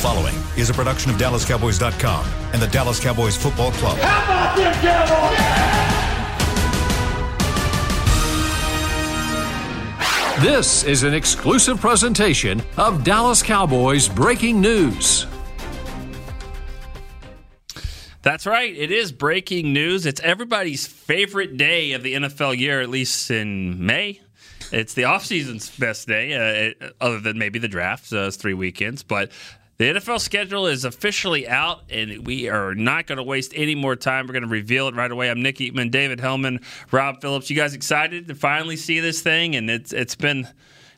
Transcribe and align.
following 0.00 0.34
is 0.56 0.70
a 0.70 0.74
production 0.74 1.10
of 1.10 1.18
DallasCowboys.com 1.18 2.24
and 2.54 2.62
the 2.62 2.68
Dallas 2.68 2.98
Cowboys 2.98 3.36
Football 3.36 3.70
Club. 3.72 3.98
How 3.98 4.24
about 4.24 4.56
them 4.56 4.72
Cowboys? 4.82 5.70
This 10.42 10.84
is 10.84 11.02
an 11.02 11.12
exclusive 11.12 11.82
presentation 11.82 12.62
of 12.78 13.04
Dallas 13.04 13.42
Cowboys 13.42 14.08
Breaking 14.08 14.58
News. 14.58 15.26
That's 18.22 18.46
right. 18.46 18.74
It 18.74 18.90
is 18.90 19.12
breaking 19.12 19.74
news. 19.74 20.06
It's 20.06 20.20
everybody's 20.20 20.86
favorite 20.86 21.58
day 21.58 21.92
of 21.92 22.02
the 22.02 22.14
NFL 22.14 22.56
year, 22.56 22.80
at 22.80 22.88
least 22.88 23.30
in 23.30 23.84
May. 23.84 24.20
It's 24.72 24.94
the 24.94 25.02
offseason's 25.02 25.76
best 25.78 26.06
day, 26.06 26.74
uh, 26.80 26.90
other 27.00 27.18
than 27.20 27.38
maybe 27.38 27.58
the 27.58 27.68
draft. 27.68 28.06
So 28.06 28.26
it's 28.26 28.36
three 28.36 28.54
weekends. 28.54 29.02
But 29.02 29.32
the 29.80 29.86
NFL 29.86 30.20
schedule 30.20 30.66
is 30.66 30.84
officially 30.84 31.48
out, 31.48 31.84
and 31.88 32.26
we 32.26 32.50
are 32.50 32.74
not 32.74 33.06
going 33.06 33.16
to 33.16 33.22
waste 33.22 33.54
any 33.56 33.74
more 33.74 33.96
time. 33.96 34.26
We're 34.26 34.34
going 34.34 34.42
to 34.42 34.48
reveal 34.50 34.88
it 34.88 34.94
right 34.94 35.10
away. 35.10 35.30
I'm 35.30 35.40
Nick 35.40 35.56
Eatman, 35.56 35.90
David 35.90 36.20
Helman, 36.20 36.60
Rob 36.90 37.22
Phillips. 37.22 37.48
You 37.48 37.56
guys 37.56 37.72
excited 37.72 38.28
to 38.28 38.34
finally 38.34 38.76
see 38.76 39.00
this 39.00 39.22
thing? 39.22 39.56
And 39.56 39.70
it's 39.70 39.94
it's 39.94 40.14
been 40.14 40.46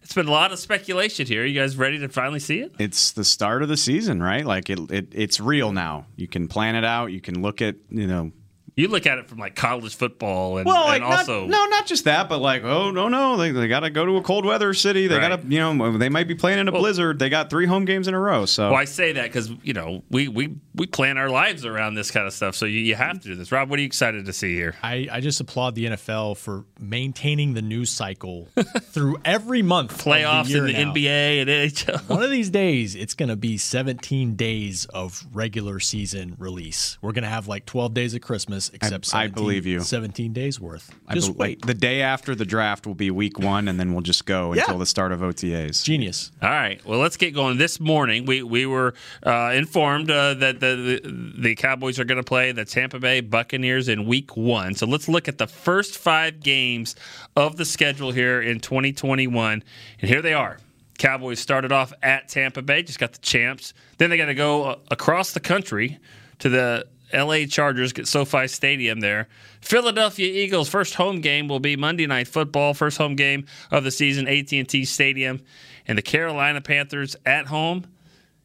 it's 0.02 0.14
been 0.14 0.27
a 0.27 0.32
lot 0.32 0.50
of 0.50 0.58
speculation 0.58 1.28
here. 1.28 1.45
You 1.45 1.60
guys 1.60 1.77
ready 1.77 2.00
to 2.00 2.08
finally 2.08 2.41
see 2.41 2.58
it? 2.58 2.72
It's 2.80 3.12
the 3.12 3.22
start 3.22 3.62
of 3.62 3.68
the 3.68 3.77
season, 3.77 4.20
right? 4.20 4.45
Like 4.45 4.68
it, 4.68 4.80
it 4.91 5.06
it's 5.12 5.38
real 5.38 5.70
now. 5.70 6.06
You 6.16 6.27
can 6.27 6.48
plan 6.48 6.74
it 6.74 6.84
out. 6.84 7.12
You 7.12 7.20
can 7.20 7.41
look 7.41 7.62
at 7.62 7.77
you 7.88 8.08
know 8.08 8.33
you 8.76 8.88
look 8.88 9.06
at 9.06 9.18
it 9.18 9.28
from 9.28 9.38
like 9.38 9.54
college 9.54 9.94
football 9.94 10.58
and, 10.58 10.66
well, 10.66 10.84
like 10.84 11.02
and 11.02 11.04
also 11.04 11.40
not, 11.46 11.50
no, 11.50 11.66
not 11.66 11.86
just 11.86 12.04
that, 12.04 12.28
but 12.28 12.38
like 12.38 12.64
oh 12.64 12.90
no 12.90 13.08
no 13.08 13.36
they, 13.36 13.50
they 13.50 13.68
got 13.68 13.80
to 13.80 13.90
go 13.90 14.06
to 14.06 14.16
a 14.16 14.22
cold 14.22 14.44
weather 14.44 14.72
city. 14.74 15.06
They 15.06 15.18
right. 15.18 15.28
got 15.28 15.42
to 15.42 15.48
you 15.48 15.58
know 15.58 15.98
they 15.98 16.08
might 16.08 16.28
be 16.28 16.34
playing 16.34 16.58
in 16.58 16.68
a 16.68 16.72
well, 16.72 16.80
blizzard. 16.80 17.18
They 17.18 17.28
got 17.28 17.50
three 17.50 17.66
home 17.66 17.84
games 17.84 18.08
in 18.08 18.14
a 18.14 18.20
row. 18.20 18.46
So 18.46 18.70
well, 18.70 18.78
I 18.78 18.84
say 18.84 19.12
that 19.12 19.24
because 19.24 19.50
you 19.62 19.72
know 19.72 20.02
we 20.10 20.28
we 20.28 20.56
we 20.74 20.86
plan 20.86 21.19
our 21.19 21.28
lives 21.28 21.64
around 21.66 21.94
this 21.94 22.10
kind 22.10 22.27
of 22.27 22.32
stuff. 22.32 22.55
So 22.55 22.66
you, 22.66 22.80
you 22.80 22.94
have 22.94 23.20
to 23.20 23.28
do 23.28 23.34
this. 23.34 23.52
Rob, 23.52 23.69
what 23.69 23.78
are 23.78 23.82
you 23.82 23.86
excited 23.86 24.27
to 24.27 24.32
see 24.32 24.55
here? 24.55 24.75
I, 24.82 25.08
I 25.10 25.20
just 25.20 25.41
applaud 25.41 25.75
the 25.75 25.86
NFL 25.86 26.36
for 26.36 26.64
maintaining 26.78 27.54
the 27.54 27.62
news 27.62 27.91
cycle 27.91 28.48
through 28.80 29.19
every 29.25 29.62
month. 29.62 30.02
Playoffs 30.02 30.48
the 30.48 30.58
in 30.58 30.66
the 30.66 30.72
now. 30.72 30.92
NBA 30.92 31.42
and 31.42 31.50
NHL. 31.50 32.08
One 32.08 32.22
of 32.22 32.30
these 32.30 32.50
days, 32.50 32.94
it's 32.94 33.14
going 33.14 33.28
to 33.28 33.36
be 33.36 33.58
17 33.58 34.34
days 34.36 34.86
of 34.86 35.25
regular 35.32 35.80
season 35.80 36.36
release. 36.38 36.98
We're 37.02 37.12
going 37.12 37.25
to 37.25 37.30
have 37.30 37.48
like 37.48 37.66
12 37.66 37.94
days 37.94 38.14
of 38.14 38.20
Christmas, 38.20 38.61
except 38.70 39.06
I, 39.08 39.24
17, 39.27 39.30
I 39.30 39.34
believe 39.34 39.66
you. 39.66 39.80
17 39.80 40.32
days 40.32 40.60
worth. 40.60 40.94
Just 41.12 41.32
be- 41.32 41.38
wait. 41.38 41.66
The 41.66 41.74
day 41.74 42.02
after 42.02 42.34
the 42.34 42.44
draft 42.44 42.86
will 42.86 42.94
be 42.94 43.10
week 43.10 43.38
one, 43.38 43.69
and 43.69 43.78
then 43.78 43.92
we'll 43.92 44.02
just 44.02 44.27
go 44.27 44.52
yeah. 44.52 44.62
until 44.62 44.78
the 44.78 44.86
start 44.86 45.12
of 45.12 45.20
OTAs. 45.20 45.84
Genius. 45.84 46.32
All 46.41 46.50
right. 46.50 46.84
Well, 46.84 46.98
let's 46.98 47.16
get 47.16 47.32
going. 47.34 47.58
This 47.58 47.80
morning, 47.80 48.27
we, 48.27 48.42
we 48.42 48.66
were 48.66 48.94
uh, 49.22 49.52
informed 49.54 50.10
uh, 50.10 50.34
that 50.34 50.60
the, 50.60 51.00
the, 51.02 51.32
the 51.38 51.54
Cowboys 51.54 51.98
are 51.98 52.04
going 52.04 52.16
to 52.16 52.24
play 52.24 52.52
the 52.52 52.64
Tampa 52.64 52.98
Bay 52.98 53.20
Buccaneers 53.20 53.88
in 53.88 54.06
week 54.06 54.36
one. 54.36 54.74
So 54.74 54.86
let's 54.86 55.08
look 55.08 55.28
at 55.28 55.38
the 55.38 55.47
first 55.47 55.98
five 55.98 56.41
games 56.41 56.97
of 57.36 57.56
the 57.56 57.64
schedule 57.64 58.12
here 58.12 58.41
in 58.41 58.60
2021. 58.60 59.62
And 60.00 60.08
here 60.10 60.22
they 60.22 60.34
are. 60.34 60.58
Cowboys 60.98 61.41
started 61.41 61.72
off 61.72 61.92
at 62.02 62.28
Tampa 62.28 62.62
Bay, 62.62 62.82
just 62.82 62.98
got 62.98 63.12
the 63.12 63.19
champs. 63.19 63.74
Then 63.98 64.10
they 64.10 64.16
got 64.16 64.26
to 64.26 64.34
go 64.34 64.64
uh, 64.64 64.78
across 64.91 65.32
the 65.32 65.41
country 65.41 65.98
to 66.38 66.48
the 66.48 66.86
LA 67.12 67.46
Chargers 67.46 67.92
get 67.92 68.08
SoFi 68.08 68.46
Stadium 68.46 69.00
there. 69.00 69.28
Philadelphia 69.60 70.27
Eagles 70.27 70.68
first 70.68 70.94
home 70.94 71.20
game 71.20 71.48
will 71.48 71.60
be 71.60 71.77
Monday 71.77 72.06
Night 72.06 72.28
Football, 72.28 72.74
first 72.74 72.98
home 72.98 73.16
game 73.16 73.46
of 73.70 73.84
the 73.84 73.91
season, 73.91 74.27
AT&T 74.28 74.84
Stadium, 74.84 75.41
and 75.86 75.98
the 75.98 76.02
Carolina 76.02 76.60
Panthers 76.60 77.16
at 77.27 77.46
home, 77.46 77.86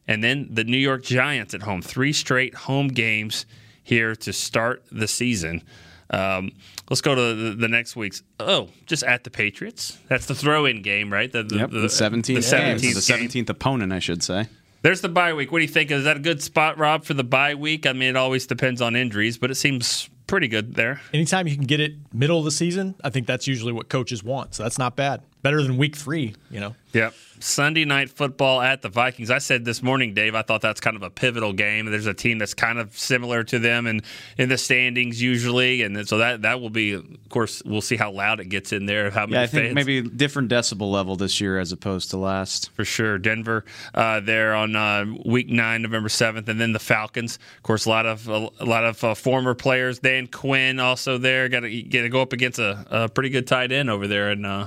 and 0.06 0.22
then 0.22 0.48
the 0.50 0.64
New 0.64 0.78
York 0.78 1.02
Giants 1.02 1.54
at 1.54 1.62
home. 1.62 1.82
Three 1.82 2.12
straight 2.12 2.54
home 2.54 2.88
games 2.88 3.46
here 3.82 4.14
to 4.16 4.32
start 4.32 4.84
the 4.90 5.08
season. 5.08 5.62
Um, 6.10 6.52
let's 6.88 7.00
go 7.00 7.14
to 7.14 7.34
the, 7.34 7.54
the, 7.54 7.68
next 7.68 7.94
week's. 7.94 8.22
Oh, 8.40 8.68
just 8.86 9.02
at 9.02 9.24
the 9.24 9.30
Patriots. 9.30 9.98
That's 10.08 10.26
the 10.26 10.34
throw-in 10.34 10.82
game, 10.82 11.12
right? 11.12 11.30
The, 11.30 11.42
the, 11.42 11.56
yep, 11.56 11.70
the 11.70 11.78
17th, 11.80 12.24
the 12.24 12.34
17th, 12.34 12.80
the 12.80 13.40
17th 13.40 13.48
opponent, 13.50 13.92
I 13.92 13.98
should 13.98 14.22
say. 14.22 14.46
There's 14.82 15.00
the 15.00 15.08
bye 15.08 15.34
week. 15.34 15.50
What 15.50 15.58
do 15.58 15.62
you 15.62 15.68
think? 15.68 15.90
Is 15.90 16.04
that 16.04 16.16
a 16.16 16.20
good 16.20 16.42
spot, 16.42 16.78
Rob, 16.78 17.04
for 17.04 17.14
the 17.14 17.24
bye 17.24 17.54
week? 17.54 17.86
I 17.86 17.92
mean, 17.92 18.10
it 18.10 18.16
always 18.16 18.46
depends 18.46 18.80
on 18.80 18.94
injuries, 18.94 19.36
but 19.36 19.50
it 19.50 19.56
seems 19.56 20.08
pretty 20.28 20.46
good 20.46 20.74
there. 20.74 21.00
Anytime 21.12 21.48
you 21.48 21.56
can 21.56 21.64
get 21.64 21.80
it 21.80 21.94
middle 22.12 22.38
of 22.38 22.44
the 22.44 22.50
season, 22.52 22.94
I 23.02 23.10
think 23.10 23.26
that's 23.26 23.48
usually 23.48 23.72
what 23.72 23.88
coaches 23.88 24.22
want. 24.22 24.54
So 24.54 24.62
that's 24.62 24.78
not 24.78 24.94
bad. 24.94 25.22
Better 25.42 25.62
than 25.62 25.76
week 25.76 25.94
three, 25.94 26.34
you 26.50 26.60
know. 26.60 26.74
Yep. 26.92 27.14
Sunday 27.40 27.84
night 27.84 28.10
football 28.10 28.60
at 28.60 28.82
the 28.82 28.88
Vikings. 28.88 29.30
I 29.30 29.38
said 29.38 29.64
this 29.64 29.82
morning, 29.82 30.14
Dave, 30.14 30.34
I 30.34 30.42
thought 30.42 30.60
that's 30.60 30.80
kind 30.80 30.96
of 30.96 31.02
a 31.02 31.10
pivotal 31.10 31.52
game. 31.52 31.86
There's 31.86 32.06
a 32.06 32.14
team 32.14 32.38
that's 32.38 32.54
kind 32.54 32.78
of 32.78 32.96
similar 32.98 33.44
to 33.44 33.58
them 33.58 33.86
and 33.86 34.02
in 34.36 34.48
the 34.48 34.58
standings 34.58 35.22
usually, 35.22 35.82
and 35.82 36.08
so 36.08 36.18
that 36.18 36.42
that 36.42 36.60
will 36.60 36.70
be, 36.70 36.94
of 36.94 37.04
course, 37.28 37.62
we'll 37.64 37.82
see 37.82 37.96
how 37.96 38.10
loud 38.10 38.40
it 38.40 38.46
gets 38.46 38.72
in 38.72 38.86
there. 38.86 39.10
How 39.10 39.26
many 39.26 39.34
yeah, 39.34 39.42
I 39.42 39.46
think 39.46 39.66
fans. 39.66 39.74
maybe 39.74 40.02
different 40.02 40.50
decibel 40.50 40.90
level 40.90 41.14
this 41.14 41.40
year 41.40 41.58
as 41.60 41.70
opposed 41.70 42.10
to 42.10 42.16
last. 42.16 42.70
For 42.72 42.84
sure, 42.84 43.18
Denver 43.18 43.64
uh, 43.94 44.20
there 44.20 44.54
on 44.54 44.74
uh, 44.74 45.04
week 45.24 45.48
nine, 45.48 45.82
November 45.82 46.08
seventh, 46.08 46.48
and 46.48 46.60
then 46.60 46.72
the 46.72 46.80
Falcons. 46.80 47.38
Of 47.58 47.62
course, 47.62 47.84
a 47.84 47.90
lot 47.90 48.06
of 48.06 48.28
a, 48.28 48.50
a 48.58 48.64
lot 48.64 48.84
of 48.84 49.04
uh, 49.04 49.14
former 49.14 49.54
players. 49.54 50.00
Dan 50.00 50.26
Quinn 50.26 50.80
also 50.80 51.18
there. 51.18 51.48
Got 51.48 51.60
to 51.60 51.82
get 51.82 52.02
to 52.02 52.08
go 52.08 52.22
up 52.22 52.32
against 52.32 52.58
a, 52.58 52.84
a, 52.90 53.08
pretty 53.08 53.30
good 53.30 53.46
tight 53.46 53.70
end 53.70 53.90
over 53.90 54.08
there, 54.08 54.30
and 54.30 54.44
uh, 54.44 54.66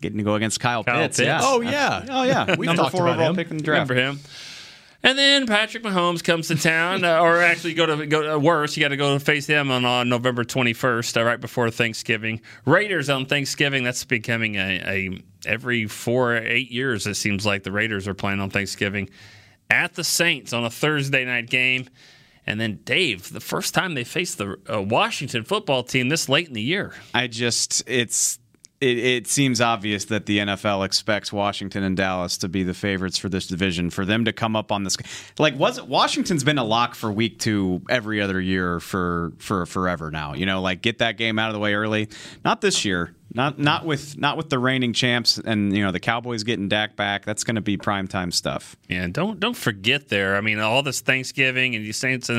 getting 0.00 0.18
to 0.18 0.24
go 0.24 0.34
against 0.34 0.60
Kyle, 0.60 0.84
Kyle 0.84 1.02
Pitts. 1.02 1.18
Pitts. 1.18 1.26
Yeah. 1.26 1.40
Oh 1.42 1.60
yeah. 1.60 2.06
oh 2.08 2.22
yeah. 2.22 2.54
We've 2.56 2.66
Number 2.66 2.90
four 2.90 3.08
overall 3.08 3.34
pick 3.34 3.50
in 3.50 3.58
the 3.58 3.62
draft. 3.62 3.90
Remember 3.90 4.20
him. 4.20 4.20
And 5.02 5.16
then 5.16 5.46
Patrick 5.46 5.84
Mahomes 5.84 6.24
comes 6.24 6.48
to 6.48 6.56
town, 6.56 7.04
uh, 7.04 7.20
or 7.20 7.40
actually 7.40 7.74
go 7.74 7.86
to 7.86 8.06
go 8.06 8.22
to, 8.22 8.38
worse. 8.38 8.76
You 8.76 8.82
got 8.82 8.88
to 8.88 8.96
go 8.96 9.16
to 9.16 9.24
face 9.24 9.46
him 9.46 9.70
on, 9.70 9.84
on 9.84 10.08
November 10.08 10.42
21st, 10.42 11.16
uh, 11.16 11.24
right 11.24 11.40
before 11.40 11.70
Thanksgiving. 11.70 12.40
Raiders 12.64 13.08
on 13.08 13.26
Thanksgiving. 13.26 13.84
That's 13.84 14.04
becoming 14.04 14.56
a, 14.56 14.80
a 14.84 15.22
every 15.46 15.86
four 15.86 16.34
or 16.34 16.38
eight 16.38 16.72
years. 16.72 17.06
It 17.06 17.14
seems 17.14 17.46
like 17.46 17.62
the 17.62 17.70
Raiders 17.70 18.08
are 18.08 18.14
playing 18.14 18.40
on 18.40 18.50
Thanksgiving 18.50 19.08
at 19.70 19.94
the 19.94 20.02
Saints 20.02 20.52
on 20.52 20.64
a 20.64 20.70
Thursday 20.70 21.24
night 21.24 21.50
game. 21.50 21.88
And 22.46 22.60
then 22.60 22.80
Dave, 22.84 23.32
the 23.32 23.40
first 23.40 23.74
time 23.74 23.94
they 23.94 24.04
faced 24.04 24.38
the 24.38 24.56
uh, 24.72 24.80
Washington 24.80 25.44
football 25.44 25.82
team 25.82 26.08
this 26.08 26.28
late 26.28 26.48
in 26.48 26.54
the 26.54 26.62
year. 26.62 26.94
I 27.12 27.26
just 27.26 27.82
it's 27.86 28.38
it, 28.80 28.98
it, 28.98 29.26
seems 29.26 29.60
obvious 29.60 30.06
that 30.06 30.26
the 30.26 30.38
NFL 30.38 30.84
expects 30.84 31.32
Washington 31.32 31.82
and 31.82 31.96
Dallas 31.96 32.36
to 32.38 32.48
be 32.48 32.62
the 32.62 32.74
favorites 32.74 33.16
for 33.16 33.28
this 33.28 33.46
division. 33.46 33.90
For 33.90 34.04
them 34.04 34.24
to 34.26 34.32
come 34.32 34.54
up 34.54 34.70
on 34.70 34.84
this, 34.84 34.96
like, 35.38 35.58
was 35.58 35.78
it 35.78 35.86
Washington's 35.86 36.44
been 36.44 36.58
a 36.58 36.64
lock 36.64 36.94
for 36.94 37.10
week 37.10 37.38
two 37.38 37.82
every 37.88 38.20
other 38.20 38.40
year 38.40 38.80
for 38.80 39.32
for 39.38 39.66
forever 39.66 40.10
now. 40.10 40.34
You 40.34 40.46
know, 40.46 40.60
like 40.60 40.82
get 40.82 40.98
that 40.98 41.16
game 41.16 41.38
out 41.38 41.48
of 41.48 41.54
the 41.54 41.60
way 41.60 41.74
early. 41.74 42.08
Not 42.44 42.60
this 42.60 42.84
year. 42.84 43.14
Not 43.34 43.58
not 43.58 43.84
with 43.84 44.16
not 44.16 44.36
with 44.36 44.50
the 44.50 44.58
reigning 44.58 44.92
champs 44.92 45.36
and 45.36 45.76
you 45.76 45.84
know 45.84 45.92
the 45.92 46.00
Cowboys 46.00 46.42
getting 46.42 46.68
Dak 46.68 46.96
back. 46.96 47.24
That's 47.24 47.44
going 47.44 47.56
to 47.56 47.60
be 47.60 47.76
primetime 47.76 48.32
stuff. 48.32 48.76
Yeah, 48.88 49.08
don't 49.08 49.40
don't 49.40 49.56
forget 49.56 50.08
there. 50.08 50.36
I 50.36 50.40
mean, 50.40 50.58
all 50.58 50.82
this 50.82 51.00
Thanksgiving 51.00 51.74
and 51.74 51.84
these 51.84 51.98
Saints. 51.98 52.30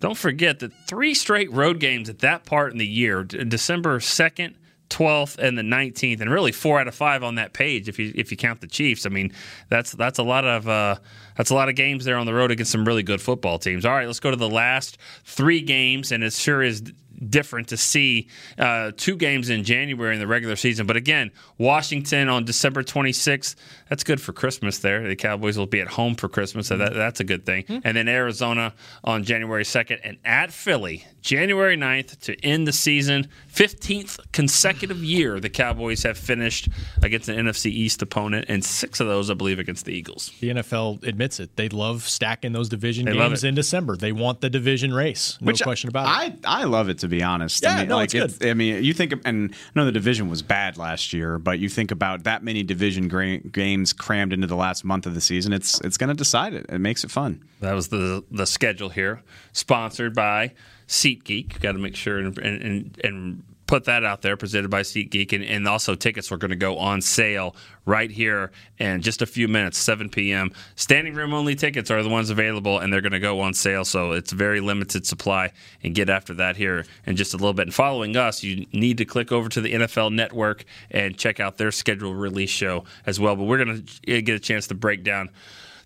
Don't 0.00 0.16
forget 0.16 0.58
that 0.60 0.72
three 0.88 1.14
straight 1.14 1.52
road 1.52 1.78
games 1.78 2.08
at 2.08 2.20
that 2.20 2.46
part 2.46 2.72
in 2.72 2.78
the 2.78 2.86
year, 2.86 3.22
December 3.22 4.00
second. 4.00 4.56
12th 4.90 5.38
and 5.38 5.56
the 5.56 5.62
19th, 5.62 6.20
and 6.20 6.30
really 6.30 6.52
four 6.52 6.78
out 6.78 6.88
of 6.88 6.94
five 6.94 7.22
on 7.22 7.36
that 7.36 7.52
page 7.52 7.88
if 7.88 7.98
you 7.98 8.12
if 8.14 8.30
you 8.30 8.36
count 8.36 8.60
the 8.60 8.66
Chiefs. 8.66 9.06
I 9.06 9.08
mean, 9.08 9.32
that's 9.68 9.92
that's 9.92 10.18
a 10.18 10.22
lot 10.22 10.44
of 10.44 10.68
uh, 10.68 10.96
that's 11.36 11.50
a 11.50 11.54
lot 11.54 11.68
of 11.68 11.76
games 11.76 12.04
there 12.04 12.16
on 12.16 12.26
the 12.26 12.34
road 12.34 12.50
against 12.50 12.72
some 12.72 12.84
really 12.84 13.02
good 13.02 13.22
football 13.22 13.58
teams. 13.58 13.86
All 13.86 13.92
right, 13.92 14.06
let's 14.06 14.20
go 14.20 14.30
to 14.30 14.36
the 14.36 14.50
last 14.50 14.98
three 15.24 15.62
games, 15.62 16.12
and 16.12 16.22
it 16.22 16.32
sure 16.32 16.62
is 16.62 16.82
different 17.28 17.68
to 17.68 17.76
see 17.76 18.28
uh, 18.58 18.92
two 18.96 19.16
games 19.16 19.50
in 19.50 19.64
January 19.64 20.14
in 20.14 20.20
the 20.20 20.26
regular 20.26 20.56
season. 20.56 20.86
But 20.86 20.96
again, 20.96 21.30
Washington 21.58 22.28
on 22.28 22.44
December 22.44 22.82
26th, 22.82 23.54
that's 23.88 24.04
good 24.04 24.20
for 24.20 24.32
Christmas 24.32 24.78
there. 24.78 25.06
The 25.06 25.16
Cowboys 25.16 25.58
will 25.58 25.66
be 25.66 25.80
at 25.80 25.88
home 25.88 26.14
for 26.14 26.28
Christmas, 26.28 26.68
so 26.68 26.76
that, 26.76 26.94
that's 26.94 27.20
a 27.20 27.24
good 27.24 27.44
thing. 27.44 27.64
Mm-hmm. 27.64 27.80
And 27.84 27.96
then 27.96 28.08
Arizona 28.08 28.74
on 29.04 29.24
January 29.24 29.64
2nd, 29.64 30.00
and 30.04 30.18
at 30.24 30.52
Philly, 30.52 31.04
January 31.20 31.76
9th 31.76 32.20
to 32.20 32.44
end 32.44 32.66
the 32.66 32.72
season. 32.72 33.28
15th 33.52 34.20
consecutive 34.32 35.02
year 35.04 35.40
the 35.40 35.50
Cowboys 35.50 36.02
have 36.04 36.16
finished 36.16 36.68
against 37.02 37.28
an 37.28 37.46
NFC 37.46 37.66
East 37.66 38.02
opponent, 38.02 38.46
and 38.48 38.64
six 38.64 39.00
of 39.00 39.06
those, 39.06 39.30
I 39.30 39.34
believe, 39.34 39.58
against 39.58 39.84
the 39.84 39.92
Eagles. 39.92 40.32
The 40.40 40.50
NFL 40.50 41.06
admits 41.06 41.40
it. 41.40 41.56
They 41.56 41.68
love 41.68 42.02
stacking 42.02 42.52
those 42.52 42.68
division 42.68 43.06
they 43.06 43.12
games 43.12 43.44
in 43.44 43.54
December. 43.54 43.96
They 43.96 44.12
want 44.12 44.40
the 44.40 44.50
division 44.50 44.92
race. 44.94 45.36
No 45.40 45.46
Which 45.46 45.62
question 45.62 45.88
about 45.88 46.06
I, 46.06 46.26
it. 46.26 46.40
I 46.44 46.64
love 46.64 46.88
it, 46.88 46.98
to 47.00 47.08
be 47.10 47.22
honest. 47.22 47.62
Yeah, 47.62 47.74
I 47.74 47.78
mean, 47.80 47.88
no, 47.88 47.96
like 47.96 48.14
it's 48.14 48.38
good. 48.38 48.48
I 48.48 48.54
mean, 48.54 48.82
you 48.82 48.94
think, 48.94 49.12
and 49.24 49.52
I 49.52 49.78
know 49.78 49.84
the 49.84 49.92
division 49.92 50.30
was 50.30 50.42
bad 50.42 50.78
last 50.78 51.12
year, 51.12 51.38
but 51.38 51.58
you 51.58 51.68
think 51.68 51.90
about 51.90 52.24
that 52.24 52.42
many 52.42 52.62
division 52.62 53.08
gra- 53.08 53.38
games 53.38 53.92
crammed 53.92 54.32
into 54.32 54.46
the 54.46 54.56
last 54.56 54.84
month 54.84 55.06
of 55.06 55.14
the 55.14 55.20
season, 55.20 55.52
it's 55.52 55.80
it's 55.82 55.96
going 55.96 56.08
to 56.08 56.14
decide 56.14 56.54
it. 56.54 56.66
It 56.68 56.78
makes 56.78 57.04
it 57.04 57.10
fun. 57.10 57.42
That 57.60 57.74
was 57.74 57.88
the 57.88 58.24
the 58.30 58.46
schedule 58.46 58.88
here, 58.88 59.22
sponsored 59.52 60.14
by 60.14 60.52
SeatGeek. 60.88 61.60
Got 61.60 61.72
to 61.72 61.78
make 61.78 61.96
sure 61.96 62.18
and, 62.18 62.38
and, 62.38 62.98
and 63.04 63.42
put 63.70 63.84
that 63.84 64.04
out 64.04 64.20
there, 64.20 64.36
presented 64.36 64.68
by 64.68 64.82
SeatGeek, 64.82 65.32
and, 65.32 65.44
and 65.44 65.68
also 65.68 65.94
tickets 65.94 66.32
are 66.32 66.36
going 66.36 66.50
to 66.50 66.56
go 66.56 66.76
on 66.76 67.00
sale 67.00 67.54
right 67.86 68.10
here 68.10 68.50
in 68.80 69.00
just 69.00 69.22
a 69.22 69.26
few 69.26 69.46
minutes, 69.46 69.78
7 69.78 70.08
p.m. 70.08 70.50
Standing 70.74 71.14
room 71.14 71.32
only 71.32 71.54
tickets 71.54 71.88
are 71.88 72.02
the 72.02 72.08
ones 72.08 72.30
available, 72.30 72.80
and 72.80 72.92
they're 72.92 73.00
going 73.00 73.12
to 73.12 73.20
go 73.20 73.38
on 73.38 73.54
sale. 73.54 73.84
So 73.84 74.10
it's 74.10 74.32
very 74.32 74.58
limited 74.58 75.06
supply, 75.06 75.52
and 75.84 75.94
get 75.94 76.10
after 76.10 76.34
that 76.34 76.56
here 76.56 76.84
in 77.06 77.14
just 77.14 77.32
a 77.32 77.36
little 77.36 77.54
bit. 77.54 77.68
And 77.68 77.74
following 77.74 78.16
us, 78.16 78.42
you 78.42 78.66
need 78.72 78.98
to 78.98 79.04
click 79.04 79.30
over 79.30 79.48
to 79.48 79.60
the 79.60 79.72
NFL 79.72 80.12
Network 80.12 80.64
and 80.90 81.16
check 81.16 81.38
out 81.38 81.56
their 81.56 81.70
schedule 81.70 82.12
release 82.12 82.50
show 82.50 82.82
as 83.06 83.20
well. 83.20 83.36
But 83.36 83.44
we're 83.44 83.64
going 83.64 83.86
to 83.86 84.22
get 84.22 84.34
a 84.34 84.40
chance 84.40 84.66
to 84.66 84.74
break 84.74 85.04
down 85.04 85.30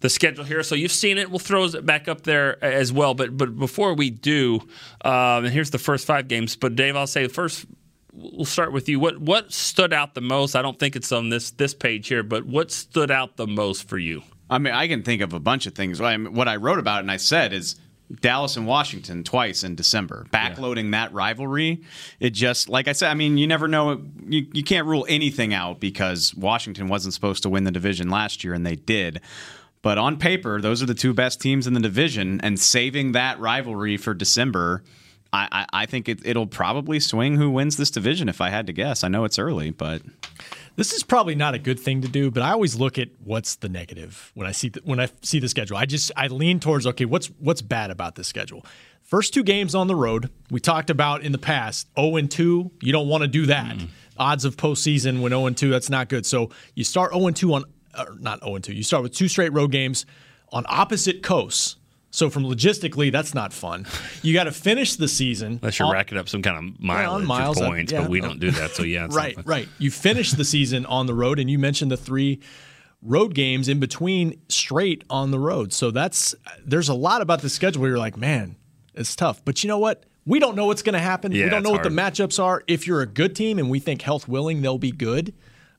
the 0.05 0.11
schedule 0.11 0.45
here. 0.45 0.63
So 0.63 0.75
you've 0.75 0.93
seen 0.93 1.17
it. 1.17 1.31
We'll 1.31 1.39
throw 1.39 1.65
it 1.65 1.87
back 1.87 2.09
up 2.09 2.25
there 2.25 2.63
as 2.63 2.93
well. 2.93 3.15
But 3.15 3.39
but 3.39 3.57
before 3.57 3.95
we 3.95 4.11
do, 4.11 4.61
um, 5.03 5.47
and 5.47 5.49
here's 5.49 5.71
the 5.71 5.79
first 5.79 6.07
five 6.07 6.29
games. 6.29 6.57
But 6.57 6.77
Dave, 6.77 6.95
I'll 6.95 7.07
say 7.07 7.27
first. 7.27 7.65
We'll 8.13 8.45
start 8.45 8.73
with 8.73 8.87
you. 8.87 9.01
What 9.01 9.19
what 9.19 9.51
stood 9.51 9.95
out 9.95 10.15
the 10.15 10.21
most? 10.21 10.55
I 10.57 10.63
don't 10.63 10.79
think 10.79 10.95
it's 10.95 11.11
on 11.11 11.31
this 11.31 11.53
this 11.53 11.73
page 11.73 12.07
here, 12.09 12.23
but 12.23 12.45
what 12.45 12.71
stood 12.71 13.11
out 13.11 13.39
the 13.39 13.47
most 13.47 13.89
for 13.89 13.97
you? 13.97 14.23
I 14.51 14.59
mean, 14.59 14.75
I 14.75 14.89
can 14.89 15.03
think 15.03 15.23
of 15.23 15.33
a 15.33 15.41
bunch 15.41 15.65
of 15.65 15.75
things. 15.75 16.03
What 16.03 16.13
I, 16.13 16.17
what 16.19 16.49
I 16.49 16.57
wrote 16.57 16.79
about 16.79 17.01
and 17.01 17.11
I 17.11 17.17
said 17.17 17.55
is 17.55 17.77
Dallas 18.21 18.59
and 18.59 18.67
Washington 18.67 19.25
twice 19.25 19.65
in 19.65 19.75
December. 19.75 20.27
Backloading 20.31 20.91
that 20.91 21.15
rivalry, 21.15 21.83
it 22.21 22.31
just 22.35 22.69
like 22.69 22.89
I 22.89 22.93
said. 22.93 23.11
I 23.11 23.15
mean, 23.15 23.39
you 23.39 23.47
never 23.47 23.69
know. 23.69 24.03
You 24.29 24.47
you 24.53 24.63
can't 24.63 24.87
rule 24.87 25.07
anything 25.09 25.55
out 25.55 25.81
because 25.81 26.35
Washington 26.35 26.89
wasn't 26.89 27.15
supposed 27.15 27.43
to 27.45 27.49
win 27.49 27.65
the 27.65 27.73
division 27.73 28.11
last 28.11 28.45
year, 28.45 28.53
and 28.53 28.67
they 28.67 28.77
did. 28.77 29.23
But 29.85 29.99
on 29.99 30.17
paper, 30.17 30.63
those 30.63 30.83
are 30.83 30.87
the 30.87 30.95
two 30.95 31.13
best 31.13 31.43
teams 31.43 31.67
in 31.67 31.75
the 31.75 31.81
division, 31.81 32.41
and 32.41 32.59
saving 32.59 33.13
that 33.13 33.39
rivalry 33.39 33.99
for 33.99 34.15
December, 34.15 34.83
I, 35.31 35.47
I, 35.53 35.83
I 35.83 35.87
think 35.87 36.09
it, 36.09 36.21
it'll 36.25 36.47
probably 36.47 36.99
swing 36.99 37.37
who 37.37 37.51
wins 37.51 37.77
this 37.77 37.91
division. 37.91 38.31
If 38.31 38.41
I 38.41 38.49
had 38.49 38.67
to 38.69 38.73
guess, 38.73 39.05
I 39.05 39.09
know 39.09 39.25
it's 39.25 39.39
early, 39.39 39.71
but 39.73 40.01
This 40.77 40.95
is 40.95 41.03
probably 41.03 41.35
not 41.35 41.53
a 41.53 41.59
good 41.59 41.79
thing 41.79 42.01
to 42.01 42.09
do, 42.09 42.31
but 42.31 42.43
I 42.43 42.53
always 42.53 42.77
look 42.77 42.99
at 42.99 43.11
what's 43.23 43.57
the 43.57 43.69
negative 43.69 44.33
when 44.33 44.47
I 44.47 44.53
see 44.53 44.71
the, 44.71 44.81
when 44.85 44.99
I 44.99 45.09
see 45.21 45.39
the 45.39 45.51
schedule. 45.51 45.77
I 45.77 45.85
just 45.85 46.11
I 46.17 46.29
lean 46.29 46.61
towards 46.61 46.87
okay, 46.87 47.05
what's 47.05 47.27
what's 47.39 47.61
bad 47.61 47.91
about 47.91 48.15
this 48.15 48.27
schedule? 48.27 48.65
First 49.03 49.35
two 49.35 49.43
games 49.43 49.75
on 49.75 49.87
the 49.87 49.95
road, 49.95 50.31
we 50.51 50.61
talked 50.61 50.89
about 50.89 51.23
in 51.23 51.33
the 51.33 51.39
past, 51.39 51.89
0 52.01 52.17
and 52.17 52.31
2, 52.31 52.71
you 52.81 52.91
don't 52.91 53.07
want 53.07 53.21
to 53.21 53.29
do 53.29 53.45
that. 53.47 53.77
Mm. 53.77 53.89
Odds 54.17 54.47
of 54.47 54.57
postseason 54.57 55.21
when 55.21 55.31
0 55.31 55.45
and 55.45 55.57
2, 55.59 55.69
that's 55.69 55.91
not 55.91 56.09
good. 56.09 56.25
So 56.25 56.49
you 56.75 56.85
start 56.85 57.13
0 57.13 57.27
and 57.27 57.37
2 57.37 57.53
on 57.53 57.65
or 57.99 58.17
not 58.19 58.43
0 58.45 58.59
2. 58.59 58.73
You 58.73 58.83
start 58.83 59.03
with 59.03 59.13
two 59.13 59.29
straight 59.29 59.53
road 59.53 59.73
games 59.73 60.07
on 60.53 60.65
opposite 60.69 61.23
coasts. 61.23 61.77
So 62.11 62.31
from 62.31 62.45
logistically, 62.45 63.11
that's 63.11 63.35
not 63.35 63.53
fun. 63.53 63.87
You 64.23 64.33
got 64.35 64.45
to 64.45 64.53
finish 64.53 64.95
the 64.95 65.09
season. 65.09 65.59
Unless 65.61 65.81
you're 65.81 65.89
on- 65.89 65.95
racking 65.95 66.17
up 66.17 66.29
some 66.29 66.43
kind 66.43 66.57
of 66.57 66.81
mileage 66.81 67.23
on 67.23 67.27
miles, 67.27 67.61
or 67.61 67.65
uh, 67.65 67.69
points, 67.71 67.93
yeah. 67.93 68.03
but 68.03 68.11
we 68.11 68.21
don't 68.21 68.39
do 68.39 68.53
that. 68.53 68.71
So 68.71 68.85
yeah, 68.85 69.07
it's 69.07 69.17
right, 69.17 69.37
right. 69.45 69.69
You 69.79 69.91
finish 69.91 70.31
the 70.31 70.45
season 70.45 70.87
on 70.87 71.07
the 71.07 71.15
road, 71.15 71.41
and 71.41 71.51
you 71.51 71.59
mentioned 71.59 71.91
the 71.91 71.97
three 71.97 72.41
road 73.03 73.35
games 73.35 73.69
in 73.69 73.81
between 73.81 74.41
straight 74.49 75.03
on 75.11 75.33
the 75.33 75.41
road. 75.41 75.73
So 75.73 75.91
that's 75.91 76.37
there's 76.65 76.89
a 76.89 76.95
lot 76.95 77.21
about 77.21 77.43
the 77.43 77.51
schedule 77.51 77.83
where 77.83 77.91
you're 77.91 77.99
like, 77.99 78.17
man, 78.17 78.57
it's 78.95 79.17
tough. 79.17 79.45
But 79.45 79.65
you 79.65 79.69
know 79.69 79.79
what? 79.79 80.05
We 80.25 80.39
don't 80.39 80.57
know 80.57 80.67
what's 80.67 80.83
going 80.83 80.95
to 80.95 81.01
happen. 81.01 81.33
Yeah, 81.33 81.45
we 81.45 81.51
don't 81.51 81.65
know 81.65 81.71
what 81.71 81.83
the 81.83 81.91
matchups 81.91 82.43
are. 82.43 82.63
If 82.67 82.87
you're 82.87 83.03
a 83.03 83.07
good 83.07 83.37
team 83.37 83.59
and 83.59 83.69
we 83.69 83.81
think 83.81 84.03
health 84.03 84.27
willing, 84.27 84.63
they'll 84.63 84.79
be 84.79 84.93
good. 84.93 85.35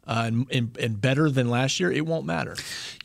Uh, 0.08 0.26
and, 0.28 0.48
and, 0.52 0.78
and 0.78 1.02
better 1.02 1.32
than 1.32 1.50
last 1.50 1.80
year, 1.80 1.92
it 1.92 2.06
won't 2.06 2.28
matter. 2.28 2.56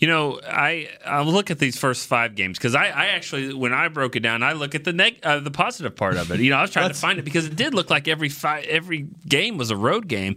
You 0.01 0.07
know, 0.07 0.39
I 0.47 0.91
I 1.05 1.23
look 1.23 1.51
at 1.51 1.59
these 1.59 1.79
first 1.79 2.07
five 2.07 2.35
games 2.35 2.59
because 2.59 2.75
I, 2.75 2.89
I 2.89 3.07
actually 3.07 3.55
when 3.55 3.73
I 3.73 3.89
broke 3.89 4.17
it 4.17 4.21
down, 4.21 4.43
I 4.43 4.53
look 4.53 4.75
at 4.75 4.85
the 4.85 4.93
neg- 4.93 5.19
uh, 5.23 5.41
the 5.41 5.51
positive 5.51 5.97
part 5.97 6.19
of 6.19 6.31
it. 6.31 6.41
You 6.41 6.51
know, 6.51 6.57
I 6.57 6.63
was 6.63 6.71
trying 6.71 6.89
to 6.89 6.95
find 6.95 7.19
it 7.19 7.25
because 7.25 7.47
it 7.47 7.57
did 7.57 7.73
look 7.73 7.89
like 7.89 8.07
every 8.07 8.29
fi- 8.29 8.61
every 8.63 9.09
game 9.27 9.57
was 9.57 9.71
a 9.71 9.77
road 9.77 10.09
game. 10.09 10.35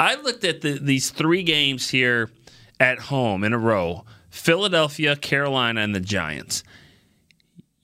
I 0.00 0.16
looked 0.16 0.42
at 0.42 0.62
the, 0.62 0.80
these 0.80 1.10
three 1.10 1.44
games 1.44 1.90
here 1.90 2.28
at 2.80 2.98
home 2.98 3.44
in 3.44 3.52
a 3.52 3.58
row: 3.58 4.04
Philadelphia, 4.30 5.14
Carolina, 5.14 5.80
and 5.80 5.94
the 5.94 6.00
Giants. 6.00 6.64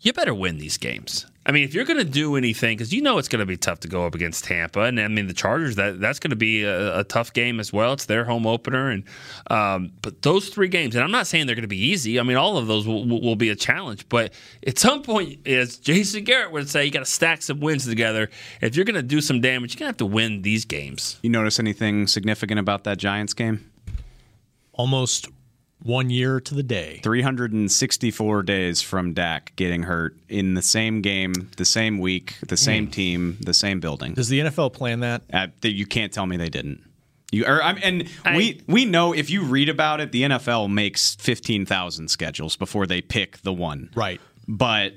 You 0.01 0.13
better 0.13 0.35
win 0.35 0.59
these 0.59 0.79
games. 0.79 1.27
I 1.51 1.53
mean, 1.53 1.65
if 1.65 1.75
you're 1.75 1.85
going 1.85 1.99
to 1.99 2.05
do 2.05 2.37
anything, 2.37 2.77
because 2.77 2.93
you 2.93 3.03
know 3.03 3.19
it's 3.19 3.27
going 3.27 3.41
to 3.41 3.45
be 3.45 3.57
tough 3.57 3.81
to 3.81 3.89
go 3.89 4.07
up 4.07 4.15
against 4.15 4.45
Tampa, 4.45 4.83
and 4.83 5.01
I 5.01 5.09
mean 5.09 5.27
the 5.27 5.35
Chargers. 5.35 5.75
That 5.75 5.99
that's 5.99 6.21
going 6.21 6.31
to 6.31 6.37
be 6.37 6.63
a, 6.63 7.01
a 7.01 7.03
tough 7.03 7.33
game 7.33 7.59
as 7.59 7.73
well. 7.73 7.93
It's 7.93 8.05
their 8.05 8.25
home 8.25 8.47
opener, 8.47 8.89
and 8.89 9.03
um, 9.49 9.91
but 10.01 10.23
those 10.23 10.51
three 10.51 10.69
games, 10.69 10.95
and 10.95 11.03
I'm 11.03 11.11
not 11.11 11.27
saying 11.27 11.47
they're 11.47 11.57
going 11.57 11.63
to 11.63 11.67
be 11.67 11.89
easy. 11.91 12.21
I 12.21 12.23
mean, 12.23 12.37
all 12.37 12.57
of 12.57 12.69
those 12.69 12.87
will, 12.87 13.05
will, 13.05 13.21
will 13.21 13.35
be 13.35 13.49
a 13.49 13.57
challenge. 13.57 14.09
But 14.09 14.33
at 14.65 14.79
some 14.79 15.03
point, 15.03 15.45
as 15.45 15.77
Jason 15.77 16.23
Garrett 16.23 16.53
would 16.53 16.69
say, 16.69 16.85
you 16.85 16.93
got 16.93 17.01
to 17.01 17.05
stack 17.05 17.43
some 17.43 17.59
wins 17.59 17.85
together. 17.85 18.31
If 18.61 18.77
you're 18.77 18.85
going 18.85 18.95
to 18.95 19.03
do 19.03 19.21
some 19.21 19.41
damage, 19.41 19.75
you're 19.75 19.81
going 19.81 19.93
to 19.93 19.95
have 19.95 19.97
to 19.97 20.07
win 20.07 20.43
these 20.43 20.65
games. 20.65 21.19
you 21.21 21.31
notice 21.31 21.59
anything 21.59 22.07
significant 22.07 22.61
about 22.61 22.85
that 22.85 22.99
Giants 22.99 23.35
game? 23.35 23.69
Almost 24.73 25.27
one 25.83 26.11
year 26.11 26.41
to 26.41 26.55
the 26.55 26.63
day. 26.63 27.01
364 27.03 28.43
days 28.43 28.83
from 28.83 29.13
Dak 29.15 29.53
getting 29.57 29.85
hurt 29.85 30.17
in 30.29 30.55
the 30.55 30.63
same 30.63 31.01
game, 31.01 31.33
the 31.57 31.65
same 31.65 31.99
week, 31.99 32.37
the 32.47 32.57
same 32.57 32.89
team, 32.89 33.37
the 33.41 33.55
same 33.55 33.81
building. 33.81 34.15
Does 34.15 34.29
the 34.29 34.41
NFL 34.41 34.73
plan 34.73 35.01
that? 35.01 35.23
Uh, 35.33 35.49
you 35.63 35.87
can't 35.87 36.13
tell 36.13 36.27
me 36.27 36.37
they 36.37 36.49
didn't. 36.49 36.83
You 37.33 37.47
or, 37.47 37.63
I 37.63 37.75
mean, 37.75 37.83
and 37.85 38.09
I- 38.25 38.37
we 38.37 38.61
we 38.67 38.85
know 38.85 39.13
if 39.13 39.31
you 39.31 39.43
read 39.45 39.69
about 39.69 40.01
it, 40.01 40.11
the 40.13 40.23
NFL 40.23 40.69
makes 40.71 41.15
15,000 41.17 42.09
schedules 42.09 42.57
before 42.57 42.87
they 42.87 43.01
pick 43.01 43.39
the 43.43 43.53
one. 43.53 43.91
Right. 43.95 44.21
But 44.49 44.95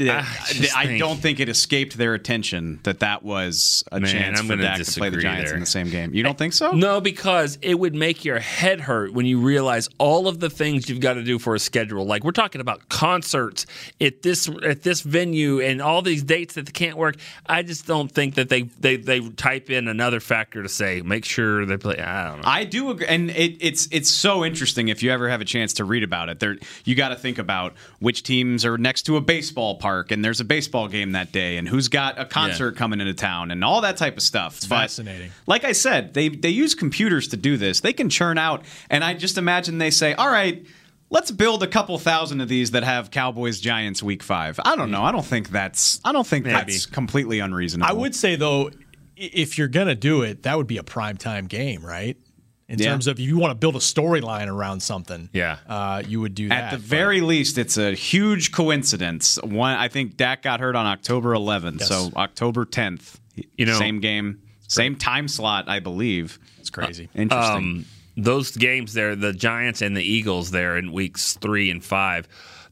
Ah, 0.00 0.46
I, 0.74 0.94
I 0.94 0.98
don't 0.98 1.18
think 1.20 1.38
it 1.38 1.48
escaped 1.48 1.96
their 1.96 2.14
attention 2.14 2.80
that 2.82 2.98
that 3.00 3.22
was 3.22 3.84
a 3.92 4.00
Man, 4.00 4.10
chance 4.10 4.40
I'm 4.40 4.46
for 4.46 4.56
Dak 4.56 4.82
to 4.82 4.90
play 4.92 5.08
the 5.08 5.18
Giants 5.18 5.50
there. 5.50 5.54
in 5.54 5.60
the 5.60 5.66
same 5.66 5.88
game. 5.88 6.12
You 6.12 6.24
don't 6.24 6.36
think 6.36 6.52
so? 6.52 6.72
No, 6.72 7.00
because 7.00 7.58
it 7.62 7.78
would 7.78 7.94
make 7.94 8.24
your 8.24 8.40
head 8.40 8.80
hurt 8.80 9.12
when 9.12 9.24
you 9.24 9.38
realize 9.40 9.88
all 9.98 10.26
of 10.26 10.40
the 10.40 10.50
things 10.50 10.88
you've 10.88 10.98
got 11.00 11.14
to 11.14 11.22
do 11.22 11.38
for 11.38 11.54
a 11.54 11.60
schedule. 11.60 12.04
Like 12.06 12.24
we're 12.24 12.32
talking 12.32 12.60
about 12.60 12.88
concerts 12.88 13.66
at 14.00 14.22
this 14.22 14.50
at 14.64 14.82
this 14.82 15.00
venue 15.02 15.60
and 15.60 15.80
all 15.80 16.02
these 16.02 16.24
dates 16.24 16.54
that 16.54 16.72
can't 16.74 16.96
work. 16.96 17.14
I 17.46 17.62
just 17.62 17.86
don't 17.86 18.10
think 18.10 18.34
that 18.34 18.48
they 18.48 18.62
they, 18.62 18.96
they 18.96 19.20
type 19.20 19.70
in 19.70 19.86
another 19.86 20.18
factor 20.18 20.62
to 20.62 20.68
say 20.68 21.02
make 21.02 21.24
sure 21.24 21.66
they 21.66 21.76
play. 21.76 21.98
I 21.98 22.30
don't 22.30 22.38
know. 22.42 22.48
I 22.48 22.64
do 22.64 22.90
agree, 22.90 23.06
and 23.06 23.30
it, 23.30 23.58
it's 23.60 23.86
it's 23.92 24.10
so 24.10 24.44
interesting 24.44 24.88
if 24.88 25.04
you 25.04 25.12
ever 25.12 25.28
have 25.28 25.40
a 25.40 25.44
chance 25.44 25.72
to 25.74 25.84
read 25.84 26.02
about 26.02 26.28
it. 26.28 26.40
There, 26.40 26.56
you 26.84 26.96
got 26.96 27.10
to 27.10 27.16
think 27.16 27.38
about 27.38 27.74
which 28.00 28.24
teams 28.24 28.64
are 28.64 28.76
next 28.76 29.02
to 29.02 29.16
a 29.16 29.20
baseball 29.20 29.76
park, 29.84 30.10
and 30.12 30.24
there's 30.24 30.40
a 30.40 30.46
baseball 30.46 30.88
game 30.88 31.12
that 31.12 31.30
day, 31.30 31.58
and 31.58 31.68
who's 31.68 31.88
got 31.88 32.18
a 32.18 32.24
concert 32.24 32.74
coming 32.74 33.02
into 33.02 33.12
town, 33.12 33.50
and 33.50 33.62
all 33.62 33.82
that 33.82 33.98
type 33.98 34.16
of 34.16 34.22
stuff. 34.22 34.56
It's 34.56 34.64
fascinating. 34.64 35.30
Like 35.46 35.64
I 35.64 35.72
said, 35.72 36.14
they 36.14 36.30
they 36.30 36.48
use 36.48 36.74
computers 36.74 37.28
to 37.28 37.36
do 37.36 37.58
this. 37.58 37.80
They 37.80 37.92
can 37.92 38.08
churn 38.08 38.38
out, 38.38 38.64
and 38.88 39.04
I 39.04 39.12
just 39.12 39.36
imagine 39.36 39.76
they 39.78 39.90
say, 39.90 40.14
"All 40.14 40.30
right." 40.30 40.66
Let's 41.10 41.30
build 41.30 41.62
a 41.62 41.68
couple 41.68 41.96
thousand 41.98 42.40
of 42.40 42.48
these 42.48 42.72
that 42.72 42.82
have 42.82 43.10
Cowboys 43.10 43.60
Giants 43.60 44.02
week 44.02 44.22
five. 44.22 44.58
I 44.64 44.74
don't 44.74 44.90
know. 44.90 45.04
I 45.04 45.12
don't 45.12 45.24
think 45.24 45.50
that's. 45.50 46.00
I 46.04 46.10
don't 46.10 46.26
think 46.26 46.44
that's 46.44 46.86
completely 46.86 47.38
unreasonable. 47.38 47.88
I 47.88 47.92
would 47.92 48.16
say 48.16 48.34
though, 48.34 48.70
if 49.14 49.56
you're 49.56 49.68
gonna 49.68 49.94
do 49.94 50.22
it, 50.22 50.42
that 50.42 50.56
would 50.56 50.66
be 50.66 50.78
a 50.78 50.82
prime 50.82 51.16
time 51.16 51.46
game, 51.46 51.84
right? 51.86 52.16
In 52.68 52.78
Yeah. 52.78 52.90
terms 52.90 53.06
of 53.06 53.18
if 53.18 53.26
you 53.26 53.36
want 53.36 53.50
to 53.50 53.54
build 53.54 53.76
a 53.76 53.80
storyline 53.80 54.46
around 54.48 54.80
something, 54.80 55.28
Yeah. 55.34 55.58
uh, 55.68 56.02
you 56.08 56.20
would 56.20 56.34
do 56.34 56.48
that. 56.48 56.64
At 56.64 56.70
the 56.70 56.76
but- 56.78 56.86
very 56.86 57.20
least, 57.20 57.58
it's 57.58 57.76
a 57.76 57.92
huge 57.92 58.52
coincidence. 58.52 59.38
One, 59.42 59.76
I 59.76 59.88
think 59.88 60.16
Dak 60.16 60.42
got 60.42 60.60
hurt 60.60 60.74
on 60.74 60.86
October 60.86 61.34
11th, 61.34 61.80
Yes. 61.80 61.88
so 61.88 62.10
October 62.16 62.64
10th, 62.64 63.20
You 63.58 63.66
know- 63.66 63.78
same 63.78 64.00
game, 64.00 64.38
same 64.66 64.96
time 64.96 65.28
slot, 65.28 65.68
I 65.68 65.80
believe. 65.80 66.38
it's 66.58 66.70
crazy. 66.70 67.08
Interesting. 67.14 67.56
um, 67.56 67.84
those 68.16 68.52
games 68.56 68.94
there, 68.94 69.14
the 69.14 69.32
Giants 69.34 69.82
and 69.82 69.94
the 69.96 70.02
Eagles 70.02 70.50
there 70.50 70.78
in 70.78 70.90
weeks 70.92 71.36
three 71.40 71.70
and 71.70 71.84
five. 71.84 72.26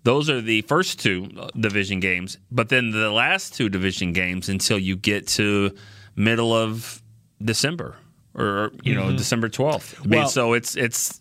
Those 0.05 0.31
are 0.31 0.41
the 0.41 0.63
first 0.63 1.01
two 1.01 1.29
uh, 1.39 1.49
division 1.59 2.01
games, 2.01 2.39
but 2.51 2.71
then 2.71 2.91
the 2.93 3.11
last 3.11 3.55
two 3.55 3.69
division 3.69 4.13
games 4.15 4.49
until 4.49 4.79
you 4.79 4.97
get 4.97 5.27
to 5.29 5.75
middle 6.17 6.55
of 6.55 7.03
December 7.45 7.97
or 8.35 8.71
you 8.83 8.95
know 8.95 9.05
mm-hmm. 9.05 9.17
December 9.17 9.49
twelfth. 9.49 9.97
I 10.01 10.03
mean, 10.07 10.21
Well- 10.21 10.29
so 10.29 10.53
it's 10.53 10.77
it's 10.77 11.19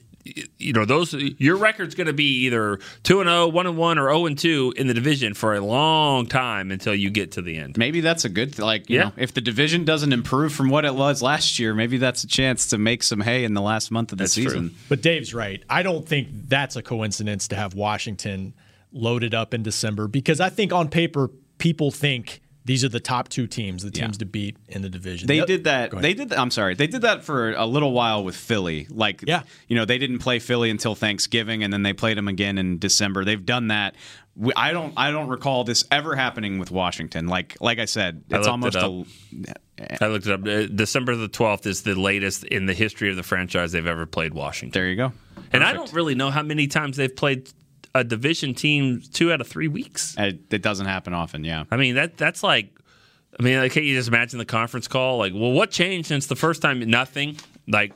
you 0.60 0.72
know 0.72 0.86
those 0.86 1.14
your 1.14 1.58
record's 1.58 1.96
going 1.96 2.06
to 2.06 2.14
be 2.14 2.46
either 2.46 2.78
2 3.02 3.22
and 3.22 3.28
0, 3.28 3.48
1 3.48 3.66
and 3.66 3.76
1 3.76 3.98
or 3.98 4.04
0 4.10 4.26
and 4.28 4.38
2 4.38 4.76
in 4.78 4.86
the 4.86 4.94
division 4.94 5.34
for 5.34 5.56
a 5.56 5.60
long 5.62 6.28
time 6.28 6.70
until 6.70 6.94
you 6.94 7.10
get 7.10 7.32
to 7.32 7.42
the 7.42 7.58
end. 7.58 7.76
maybe 7.76 8.02
that's 8.02 8.24
a 8.24 8.30
good 8.30 8.50
th- 8.52 8.60
like 8.60 8.88
you 8.88 8.98
Yeah. 9.00 9.06
know 9.06 9.14
if 9.18 9.34
the 9.34 9.42
division 9.42 9.84
doesn't 9.84 10.14
improve 10.14 10.54
from 10.54 10.70
what 10.70 10.86
it 10.86 10.94
was 10.94 11.24
last 11.24 11.58
year 11.58 11.74
maybe 11.74 11.98
that's 11.98 12.24
a 12.24 12.28
chance 12.28 12.68
to 12.68 12.78
make 12.78 13.02
some 13.02 13.22
hay 13.22 13.44
in 13.46 13.56
the 13.56 13.64
last 13.64 13.90
month 13.90 14.12
of 14.12 14.20
the 14.20 14.26
That's 14.26 14.36
true. 14.36 14.44
season 14.44 14.76
But 14.90 15.02
Dave's 15.02 15.34
right. 15.34 15.64
I 15.68 15.82
don't 15.82 16.08
think 16.08 16.28
that's 16.48 16.76
a 16.76 16.84
coincidence 16.84 17.48
to 17.48 17.56
have 17.56 17.74
Washington 17.74 18.54
loaded 18.94 19.34
up 19.34 19.56
in 19.56 19.64
December 19.64 20.08
because 20.08 20.40
I 20.40 20.50
think 20.50 20.72
on 20.72 20.88
paper 20.90 21.32
people 21.58 21.90
think 21.90 22.41
these 22.64 22.84
are 22.84 22.90
the 22.90 23.00
top 23.00 23.28
two 23.30 23.48
teams, 23.48 23.84
the 23.84 23.92
teams 23.92 24.18
to 24.20 24.26
beat 24.26 24.56
in 24.68 24.82
the 24.82 24.90
division. 24.90 25.28
They 25.28 25.38
Yep. 25.38 25.48
did 25.48 25.64
that. 25.64 25.92
They 26.02 26.14
did. 26.14 26.30
That, 26.30 26.40
I'm 26.40 26.52
sorry. 26.52 26.76
They 26.76 26.88
did 26.88 27.02
that 27.02 27.24
for 27.24 27.54
a 27.54 27.66
little 27.66 27.92
while 27.92 28.24
with 28.24 28.36
Philly. 28.36 28.88
Like, 28.90 29.24
Yeah. 29.26 29.44
you 29.68 29.76
know, 29.76 29.86
they 29.86 29.98
didn't 29.98 30.20
play 30.20 30.40
Philly 30.40 30.70
until 30.70 30.94
Thanksgiving, 30.96 31.64
and 31.64 31.74
then 31.74 31.84
they 31.84 31.94
played 31.94 32.18
them 32.18 32.28
again 32.28 32.58
in 32.58 32.78
December. 32.78 33.26
They've 33.26 33.44
done 33.46 33.68
that 33.70 33.96
we, 34.36 34.54
I 34.56 34.72
don't 34.72 34.94
I 34.96 35.12
don't 35.12 35.28
recall 35.28 35.66
this 35.66 35.84
ever 35.92 36.16
happening 36.16 36.58
with 36.58 36.72
Washington. 36.72 37.28
Like 37.28 37.58
like 37.60 37.80
I 37.80 37.86
said, 37.86 38.24
I 38.32 38.38
it's 38.38 38.48
looked 38.48 38.76
almost 38.78 38.78
it 38.78 39.50
a 39.90 40.04
I 40.04 40.08
looked 40.08 40.26
it 40.28 40.32
up. 40.32 40.42
Uh, 40.48 40.68
December 40.74 41.16
the 41.18 41.28
12th 41.28 41.66
is 41.66 41.82
the 41.82 41.96
latest 42.00 42.46
in 42.46 42.66
the 42.66 42.74
history 42.74 43.10
of 43.10 43.18
the 43.18 43.24
franchise 43.24 43.74
they've 43.74 43.86
ever 43.86 44.06
played 44.06 44.34
Washington. 44.34 44.80
there 44.80 44.90
you 44.90 44.96
go. 44.96 45.12
And 45.52 45.64
I 45.66 45.74
don't 45.74 45.92
really 45.92 46.16
know 46.16 46.30
how 46.30 46.44
many 46.44 46.68
times 46.68 46.96
they've 46.96 47.14
played 47.14 47.50
a 47.94 48.04
division 48.04 48.54
team 48.54 49.02
two 49.14 49.32
out 49.32 49.42
of 49.42 49.48
three 49.48 49.68
weeks. 49.68 50.18
Uh, 50.18 50.24
it, 50.24 50.54
it 50.54 50.62
doesn't 50.62 50.86
happen 50.86 51.14
often. 51.14 51.44
Yeah. 51.44 51.66
I 51.72 51.78
mean 51.78 51.96
that 51.96 52.18
that's 52.18 52.44
like, 52.44 52.70
I 53.40 53.44
mean, 53.44 53.60
like, 53.60 53.72
can't 53.72 53.86
you 53.86 53.96
just 53.96 54.10
imagine 54.10 54.40
the 54.40 54.46
conference 54.46 54.88
call? 54.88 55.18
Like, 55.18 55.34
well, 55.34 55.52
what 55.52 55.72
changed 55.72 56.08
since 56.08 56.28
the 56.28 56.36
first 56.36 56.62
time? 56.62 56.80
Nothing. 56.80 57.38
Like 57.68 57.94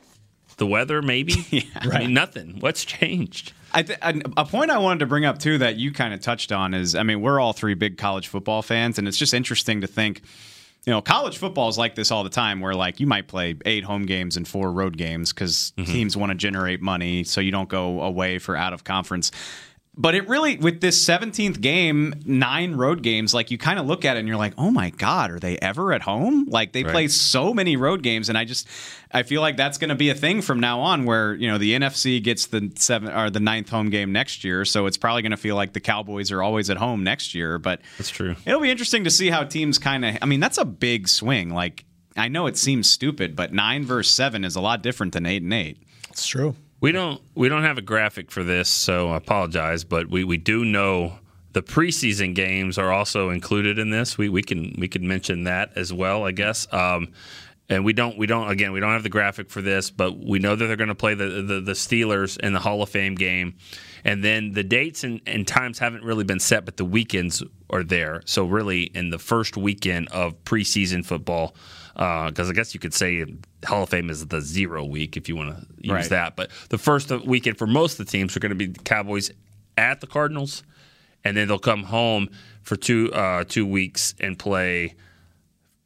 the 0.56 0.66
weather, 0.66 1.02
maybe. 1.02 1.68
I 1.76 1.98
mean, 1.98 2.14
nothing. 2.14 2.56
What's 2.60 2.84
changed? 2.84 3.52
I 3.72 3.82
th- 3.82 3.98
a 4.00 4.14
a 4.38 4.44
point 4.44 4.70
I 4.70 4.78
wanted 4.78 5.00
to 5.00 5.06
bring 5.06 5.24
up 5.24 5.38
too 5.38 5.58
that 5.58 5.76
you 5.76 5.92
kind 5.92 6.14
of 6.14 6.20
touched 6.20 6.52
on 6.52 6.72
is 6.72 6.94
I 6.94 7.02
mean 7.02 7.20
we're 7.20 7.38
all 7.38 7.52
three 7.52 7.74
big 7.74 7.98
college 7.98 8.28
football 8.28 8.62
fans 8.62 8.98
and 8.98 9.06
it's 9.06 9.18
just 9.18 9.34
interesting 9.34 9.82
to 9.82 9.86
think 9.86 10.22
you 10.86 10.92
know 10.92 11.02
college 11.02 11.36
football 11.36 11.68
is 11.68 11.76
like 11.76 11.94
this 11.94 12.10
all 12.10 12.24
the 12.24 12.30
time 12.30 12.60
where 12.60 12.74
like 12.74 13.00
you 13.00 13.06
might 13.06 13.28
play 13.28 13.56
eight 13.66 13.84
home 13.84 14.06
games 14.06 14.36
and 14.36 14.48
four 14.48 14.72
road 14.72 14.96
games 14.96 15.32
because 15.32 15.72
mm-hmm. 15.76 15.92
teams 15.92 16.16
want 16.16 16.30
to 16.30 16.36
generate 16.36 16.80
money 16.80 17.24
so 17.24 17.40
you 17.40 17.50
don't 17.50 17.68
go 17.68 18.00
away 18.00 18.38
for 18.38 18.56
out 18.56 18.72
of 18.72 18.84
conference 18.84 19.30
but 19.98 20.14
it 20.14 20.28
really 20.28 20.56
with 20.58 20.80
this 20.80 21.02
17th 21.08 21.60
game 21.60 22.12
nine 22.26 22.74
road 22.74 23.02
games 23.02 23.32
like 23.32 23.50
you 23.50 23.58
kind 23.58 23.78
of 23.78 23.86
look 23.86 24.04
at 24.04 24.16
it 24.16 24.20
and 24.20 24.28
you're 24.28 24.36
like 24.36 24.52
oh 24.58 24.70
my 24.70 24.90
god 24.90 25.30
are 25.30 25.38
they 25.38 25.56
ever 25.58 25.92
at 25.92 26.02
home 26.02 26.44
like 26.50 26.72
they 26.72 26.84
play 26.84 27.08
so 27.08 27.54
many 27.54 27.76
road 27.76 28.02
games 28.02 28.28
and 28.28 28.36
i 28.36 28.44
just 28.44 28.68
i 29.12 29.22
feel 29.22 29.40
like 29.40 29.56
that's 29.56 29.78
going 29.78 29.88
to 29.88 29.94
be 29.94 30.10
a 30.10 30.14
thing 30.14 30.42
from 30.42 30.60
now 30.60 30.80
on 30.80 31.04
where 31.06 31.34
you 31.34 31.48
know 31.48 31.56
the 31.58 31.72
nfc 31.78 32.22
gets 32.22 32.46
the 32.46 32.70
seven 32.76 33.10
or 33.10 33.30
the 33.30 33.40
ninth 33.40 33.70
home 33.70 33.88
game 33.90 34.12
next 34.12 34.44
year 34.44 34.64
so 34.64 34.86
it's 34.86 34.98
probably 34.98 35.22
going 35.22 35.30
to 35.30 35.36
feel 35.36 35.56
like 35.56 35.72
the 35.72 35.80
cowboys 35.80 36.30
are 36.30 36.42
always 36.42 36.68
at 36.68 36.76
home 36.76 37.02
next 37.02 37.34
year 37.34 37.58
but 37.58 37.80
That's 37.96 38.10
true. 38.10 38.36
it'll 38.44 38.60
be 38.60 38.70
interesting 38.70 39.04
to 39.04 39.10
see 39.10 39.30
how 39.30 39.44
teams 39.44 39.78
kind 39.78 40.04
of 40.04 40.18
i 40.20 40.26
mean 40.26 40.40
that's 40.40 40.58
a 40.58 40.64
big 40.66 41.08
swing 41.08 41.50
like 41.50 41.84
i 42.16 42.28
know 42.28 42.46
it 42.46 42.56
seems 42.58 42.90
stupid 42.90 43.34
but 43.34 43.52
nine 43.52 43.84
versus 43.84 44.12
seven 44.12 44.44
is 44.44 44.56
a 44.56 44.60
lot 44.60 44.82
different 44.82 45.12
than 45.14 45.24
eight 45.26 45.42
and 45.42 45.52
eight 45.54 45.78
It's 46.10 46.26
true. 46.26 46.54
We 46.80 46.92
don't 46.92 47.22
we 47.34 47.48
don't 47.48 47.62
have 47.62 47.78
a 47.78 47.82
graphic 47.82 48.30
for 48.30 48.42
this, 48.42 48.68
so 48.68 49.10
I 49.10 49.16
apologize, 49.16 49.84
but 49.84 50.08
we, 50.08 50.24
we 50.24 50.36
do 50.36 50.64
know 50.64 51.18
the 51.52 51.62
preseason 51.62 52.34
games 52.34 52.76
are 52.76 52.92
also 52.92 53.30
included 53.30 53.78
in 53.78 53.90
this. 53.90 54.18
We 54.18 54.28
we 54.28 54.42
can 54.42 54.74
we 54.78 54.88
can 54.88 55.08
mention 55.08 55.44
that 55.44 55.72
as 55.76 55.92
well, 55.92 56.24
I 56.24 56.32
guess. 56.32 56.70
Um, 56.72 57.08
and 57.68 57.84
we 57.84 57.94
don't 57.94 58.18
we 58.18 58.26
don't 58.26 58.50
again 58.50 58.72
we 58.72 58.80
don't 58.80 58.92
have 58.92 59.02
the 59.02 59.08
graphic 59.08 59.48
for 59.50 59.62
this, 59.62 59.90
but 59.90 60.18
we 60.18 60.38
know 60.38 60.54
that 60.54 60.66
they're 60.66 60.76
going 60.76 60.88
to 60.88 60.94
play 60.94 61.14
the, 61.14 61.42
the 61.42 61.60
the 61.60 61.72
Steelers 61.72 62.38
in 62.38 62.52
the 62.52 62.60
Hall 62.60 62.82
of 62.82 62.90
Fame 62.90 63.14
game, 63.14 63.56
and 64.04 64.22
then 64.22 64.52
the 64.52 64.62
dates 64.62 65.02
and, 65.02 65.22
and 65.26 65.48
times 65.48 65.78
haven't 65.78 66.04
really 66.04 66.24
been 66.24 66.40
set, 66.40 66.66
but 66.66 66.76
the 66.76 66.84
weekends 66.84 67.42
are 67.70 67.82
there. 67.82 68.22
So 68.26 68.44
really, 68.44 68.82
in 68.82 69.08
the 69.10 69.18
first 69.18 69.56
weekend 69.56 70.08
of 70.08 70.44
preseason 70.44 71.04
football, 71.04 71.56
because 71.96 72.50
I 72.50 72.52
guess 72.52 72.74
you 72.74 72.80
could 72.80 72.92
say 72.92 73.24
Hall 73.66 73.84
of 73.84 73.88
Fame 73.88 74.10
is 74.10 74.26
the 74.26 74.40
zero 74.42 74.84
week 74.84 75.16
if 75.16 75.28
you 75.30 75.36
want 75.36 75.56
to 75.56 75.66
use 75.80 75.92
Right. 75.92 76.08
that. 76.10 76.36
But 76.36 76.50
the 76.68 76.76
first 76.78 77.10
weekend 77.24 77.56
for 77.56 77.66
most 77.66 77.98
of 77.98 78.04
the 78.04 78.12
teams 78.12 78.36
are 78.36 78.40
going 78.40 78.50
to 78.50 78.54
be 78.56 78.66
the 78.66 78.78
Cowboys 78.80 79.30
at 79.78 80.00
the 80.02 80.06
Cardinals, 80.06 80.62
and 81.24 81.36
then 81.36 81.48
they'll 81.48 81.58
come 81.58 81.84
home 81.84 82.28
for 82.62 82.76
two 82.76 83.10
uh, 83.12 83.44
two 83.48 83.64
weeks 83.66 84.14
and 84.20 84.38
play 84.38 84.94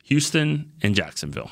Houston 0.04 0.72
and 0.82 0.94
Jacksonville. 0.96 1.50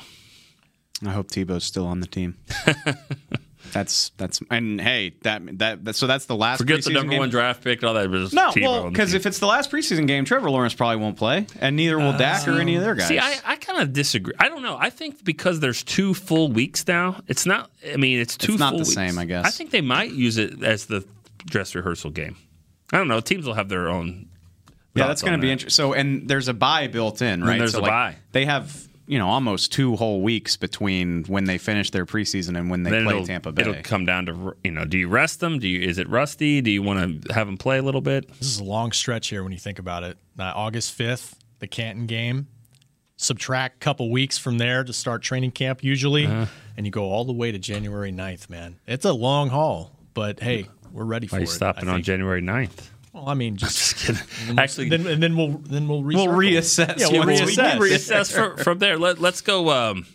I 1.05 1.11
hope 1.11 1.29
Tebow's 1.29 1.63
still 1.63 1.87
on 1.87 2.01
the 2.01 2.07
team. 2.07 2.35
that's 3.71 4.09
that's 4.17 4.41
and 4.49 4.79
hey 4.79 5.13
that 5.23 5.41
that, 5.59 5.85
that 5.85 5.95
so 5.95 6.07
that's 6.07 6.25
the 6.25 6.35
last. 6.35 6.59
Forget 6.59 6.83
the 6.83 6.91
number 6.91 7.11
game? 7.11 7.19
one 7.19 7.29
draft 7.29 7.63
pick 7.63 7.79
and 7.79 7.87
all 7.87 7.93
that. 7.93 8.09
just 8.09 8.33
No, 8.33 8.51
well, 8.55 8.89
because 8.89 9.13
if 9.13 9.25
it's 9.25 9.39
the 9.39 9.45
last 9.47 9.69
preseason 9.69 10.07
game, 10.07 10.25
Trevor 10.25 10.49
Lawrence 10.49 10.73
probably 10.73 10.97
won't 10.97 11.17
play, 11.17 11.45
and 11.59 11.75
neither 11.75 11.97
will 11.97 12.09
uh, 12.09 12.17
Dak 12.17 12.47
or 12.47 12.59
any 12.59 12.75
of 12.75 12.83
their 12.83 12.95
guys. 12.95 13.07
See, 13.07 13.19
I, 13.19 13.35
I 13.45 13.55
kind 13.57 13.81
of 13.81 13.93
disagree. 13.93 14.33
I 14.39 14.49
don't 14.49 14.63
know. 14.63 14.77
I 14.79 14.89
think 14.89 15.23
because 15.23 15.59
there's 15.59 15.83
two 15.83 16.13
full 16.13 16.51
weeks 16.51 16.87
now, 16.87 17.21
it's 17.27 17.45
not. 17.45 17.69
I 17.91 17.97
mean, 17.97 18.19
it's 18.19 18.37
two. 18.37 18.53
It's 18.53 18.59
not 18.59 18.71
full 18.71 18.79
the 18.79 18.83
weeks. 18.83 18.95
same, 18.95 19.19
I 19.19 19.25
guess. 19.25 19.45
I 19.45 19.51
think 19.51 19.71
they 19.71 19.81
might 19.81 20.11
use 20.11 20.37
it 20.37 20.63
as 20.63 20.85
the 20.85 21.05
dress 21.45 21.75
rehearsal 21.75 22.11
game. 22.11 22.37
I 22.91 22.97
don't 22.97 23.07
know. 23.07 23.19
Teams 23.19 23.45
will 23.45 23.53
have 23.53 23.69
their 23.69 23.89
own. 23.89 24.29
yeah, 24.95 25.07
that's 25.07 25.21
going 25.21 25.33
to 25.33 25.39
be 25.39 25.51
interesting. 25.51 25.75
So, 25.75 25.93
and 25.93 26.27
there's 26.27 26.47
a 26.47 26.53
bye 26.53 26.87
built 26.87 27.21
in, 27.21 27.43
right? 27.43 27.59
there's 27.59 27.73
so 27.73 27.79
a 27.79 27.81
like, 27.81 27.91
bye. 27.91 28.15
They 28.31 28.45
have 28.45 28.87
you 29.09 29.17
know 29.19 29.27
almost 29.27 29.71
two 29.73 29.95
whole 29.95 30.21
weeks 30.21 30.55
between 30.55 31.23
when 31.25 31.45
they 31.45 31.57
finish 31.57 31.89
their 31.89 32.05
preseason 32.05 32.57
and 32.57 32.69
when 32.69 32.83
they 32.83 32.91
Then 32.91 33.03
play 33.05 33.15
it'll, 33.15 33.25
Tampa 33.25 33.51
Bay. 33.51 33.61
it'll 33.63 33.81
come 33.83 34.05
down 34.05 34.27
to 34.27 34.55
you 34.63 34.71
know, 34.71 34.85
do 34.85 34.97
you 34.97 35.07
rest 35.09 35.39
them? 35.39 35.57
Do 35.59 35.67
you 35.67 35.81
is 35.87 35.97
it 35.97 36.07
rusty? 36.07 36.61
Do 36.61 36.69
you 36.71 36.81
want 36.83 37.23
to 37.25 37.33
have 37.33 37.47
them 37.47 37.57
play 37.57 37.79
a 37.79 37.81
little 37.81 38.01
bit? 38.01 38.27
This 38.37 38.47
is 38.47 38.59
a 38.59 38.63
long 38.63 38.91
stretch 38.91 39.27
here 39.29 39.43
when 39.43 39.51
you 39.51 39.57
think 39.57 39.79
about 39.79 40.03
it. 40.03 40.17
Uh, 40.37 40.53
August 40.55 40.97
5th, 40.97 41.33
the 41.59 41.67
Canton 41.67 42.05
game. 42.05 42.47
Subtract 43.17 43.75
a 43.75 43.79
couple 43.79 44.09
weeks 44.09 44.37
from 44.37 44.59
there 44.59 44.83
to 44.85 44.93
start 44.93 45.21
training 45.21 45.51
camp 45.51 45.83
usually, 45.83 46.25
Uh-huh. 46.25 46.45
and 46.77 46.85
you 46.85 46.91
go 46.91 47.03
all 47.11 47.25
the 47.25 47.33
way 47.33 47.51
to 47.51 47.59
January 47.59 48.13
9th, 48.13 48.49
man. 48.49 48.77
It's 48.87 49.03
a 49.03 49.11
long 49.11 49.49
haul, 49.49 49.91
but 50.13 50.39
hey, 50.39 50.67
we're 50.93 51.03
ready 51.03 51.27
for 51.27 51.35
Why 51.35 51.39
are 51.39 51.41
you 51.41 51.47
it. 51.47 51.51
stopping 51.51 51.89
I 51.89 51.91
on 51.91 51.97
think. 51.97 52.05
January 52.05 52.41
9th? 52.41 52.91
Well, 53.13 53.27
I 53.27 53.33
mean, 53.33 53.57
just, 53.57 53.97
kidding. 53.97 54.21
Actually, 54.59 54.89
then, 54.89 55.07
and 55.07 55.21
then 55.21 55.35
we'll 55.35 55.57
then 55.57 55.87
we'll 55.87 56.03
We'll 56.03 56.27
reassess 56.27 56.99
Yeah, 56.99 57.07
we'll 57.09 57.25
once 57.25 57.41
reassess. 57.41 57.79
We'll 57.79 57.89
reassess 57.89 58.31
from, 58.31 58.57
from 58.57 58.79
there. 58.79 58.97
Let, 58.97 59.19
let's 59.19 59.41
go. 59.41 59.69
Um, 59.69 60.05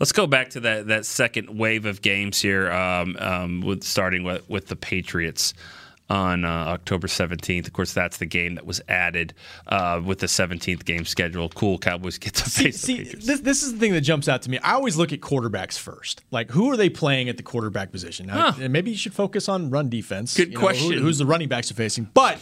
let's 0.00 0.12
go 0.12 0.26
back 0.26 0.50
to 0.50 0.60
that 0.60 0.88
that 0.88 1.06
second 1.06 1.56
wave 1.56 1.86
of 1.86 2.02
games 2.02 2.40
here. 2.40 2.70
Um, 2.70 3.16
um, 3.18 3.60
with 3.60 3.84
starting 3.84 4.24
with 4.24 4.48
with 4.48 4.66
the 4.66 4.76
Patriots 4.76 5.54
on 6.10 6.44
uh, 6.44 6.48
October 6.48 7.08
seventeenth. 7.08 7.66
Of 7.66 7.72
course, 7.72 7.94
that's 7.94 8.18
the 8.18 8.26
game 8.26 8.56
that 8.56 8.66
was 8.66 8.82
added 8.88 9.32
uh, 9.68 10.02
with 10.04 10.18
the 10.18 10.28
seventeenth 10.28 10.84
game 10.84 11.04
schedule. 11.06 11.48
Cool, 11.48 11.78
Cowboys 11.78 12.18
get 12.18 12.34
to 12.34 12.50
See, 12.50 12.64
face 12.64 12.82
the 12.82 12.86
see 12.86 13.02
this, 13.04 13.40
this 13.40 13.62
is 13.62 13.72
the 13.72 13.78
thing 13.78 13.92
that 13.92 14.02
jumps 14.02 14.28
out 14.28 14.42
to 14.42 14.50
me. 14.50 14.58
I 14.58 14.72
always 14.74 14.96
look 14.96 15.12
at 15.12 15.20
quarterbacks 15.20 15.78
first. 15.78 16.22
Like, 16.30 16.50
who 16.50 16.70
are 16.70 16.76
they 16.76 16.90
playing 16.90 17.28
at 17.30 17.36
the 17.38 17.42
quarterback 17.42 17.92
position? 17.92 18.26
Now, 18.26 18.50
Huh. 18.52 18.62
and 18.64 18.72
maybe 18.72 18.90
you 18.90 18.96
should 18.96 19.14
focus 19.14 19.48
on 19.48 19.70
run 19.70 19.88
defense. 19.88 20.36
Good 20.36 20.48
You 20.48 20.54
know, 20.54 20.60
who- 20.60 20.66
question. 20.66 20.98
who's 20.98 21.18
the 21.18 21.26
running 21.26 21.48
backs 21.48 21.70
are 21.70 21.74
facing? 21.74 22.10
But 22.12 22.38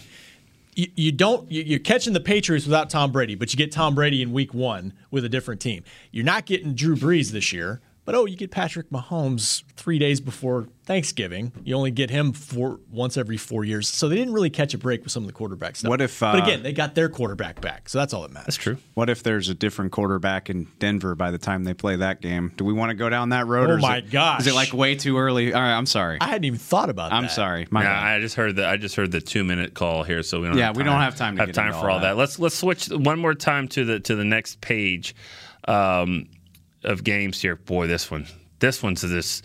you, 0.75 0.87
you 0.95 1.13
don't. 1.13 1.51
You, 1.51 1.63
you're 1.63 1.79
catching 1.81 2.13
the 2.13 2.21
Patriots 2.21 2.65
without 2.65 2.89
Tom 2.89 3.13
Brady, 3.13 3.35
but 3.35 3.53
you 3.53 3.57
get 3.57 3.73
Tom 3.73 3.95
Brady 3.95 4.23
in 4.23 4.33
Week 4.33 4.55
One 4.55 4.93
with 5.11 5.25
a 5.25 5.29
different 5.29 5.61
team. 5.61 5.83
You're 6.13 6.25
not 6.25 6.47
getting 6.47 6.75
Drew 6.75 6.97
Brees 6.97 7.33
this 7.33 7.53
year. 7.53 7.81
But 8.09 8.15
oh, 8.15 8.25
you 8.25 8.37
get 8.37 8.51
Patrick 8.51 8.89
Mahomes 8.89 9.65
three 9.77 9.99
days 9.99 10.19
before 10.19 10.67
Thanksgiving. 10.87 11.53
You 11.63 11.75
only 11.75 11.91
get 11.91 12.09
him 12.09 12.33
four 12.33 12.81
once 12.91 13.19
every 13.19 13.37
four 13.37 13.67
years. 13.67 13.87
So 13.87 14.09
they 14.09 14.17
didn't 14.17 14.33
really 14.33 14.49
catch 14.49 14.73
a 14.73 14.79
break 14.79 15.03
with 15.03 15.13
some 15.13 15.25
of 15.25 15.27
the 15.27 15.35
quarterback 15.35 15.77
stuff. 15.77 15.91
What 15.91 16.01
if, 16.01 16.19
but 16.19 16.37
uh, 16.37 16.43
again, 16.43 16.63
they 16.63 16.73
got 16.73 16.95
their 16.95 17.11
quarterback 17.11 17.61
back, 17.61 17.87
so 17.87 17.99
that's 17.99 18.15
all 18.15 18.23
that 18.23 18.31
matters. 18.31 18.47
That's 18.47 18.57
true. 18.57 18.79
What 18.95 19.11
if 19.11 19.23
there's 19.23 19.51
a 19.51 19.55
different 19.55 19.93
quarterback 19.93 20.49
in 20.49 20.69
Denver 20.79 21.15
by 21.17 21.31
the 21.31 21.37
time 21.37 21.65
they 21.65 21.75
play 21.75 21.97
that 21.97 22.23
game? 22.23 22.51
Do 22.57 22.65
we 22.65 22.73
want 22.73 22.89
to 22.89 22.95
go 22.95 23.11
down 23.11 23.29
that 23.29 23.47
road? 23.47 23.69
Oh 23.69 23.75
or 23.75 23.77
is 23.77 23.83
my 23.83 23.99
it, 23.99 24.11
gosh. 24.11 24.41
Is 24.41 24.47
it 24.47 24.55
like 24.55 24.73
way 24.73 24.95
too 24.95 25.19
early? 25.19 25.53
All 25.53 25.61
right, 25.61 25.77
I'm 25.77 25.85
sorry. 25.85 26.17
I 26.23 26.29
hadn't 26.29 26.45
even 26.45 26.59
thought 26.59 26.89
about 26.89 27.11
that. 27.11 27.17
I'm 27.17 27.25
that. 27.25 27.33
sorry. 27.33 27.69
My 27.71 27.83
Yeah, 27.83 27.93
bad. 27.93 28.15
I 28.15 28.21
just 28.21 28.37
heard 28.37 28.57
that. 28.57 28.71
I 28.71 28.79
just 28.79 28.97
heard 28.97 29.13
the 29.13 29.21
two 29.21 29.45
minute 29.45 29.75
call 29.75 30.03
here, 30.03 30.23
so 30.23 30.41
we 30.41 30.47
don't. 30.47 30.57
Yeah, 30.57 30.69
have 30.69 30.79
we 30.79 30.83
time, 30.83 30.93
don't 30.93 31.03
have 31.03 31.17
time 31.17 31.37
to 31.37 31.43
have 31.43 31.49
get 31.49 31.57
time 31.57 31.67
into 31.67 31.81
for 31.81 31.91
all 31.91 31.97
all 31.97 32.01
that. 32.01 32.15
that. 32.15 32.17
Let's 32.17 32.39
let's 32.39 32.55
switch 32.55 32.89
one 32.89 33.19
more 33.19 33.35
time 33.35 33.69
to 33.69 33.85
the 33.85 34.01
to 34.01 34.17
the 34.17 34.25
next 34.25 34.63
page 34.63 35.15
um, 35.69 36.27
of 36.85 37.05
games 37.05 37.41
here. 37.41 37.57
Boy, 37.57 37.87
this 37.87 38.11
one, 38.11 38.27
this 38.59 38.83
one's 38.83 39.03
this. 39.03 39.43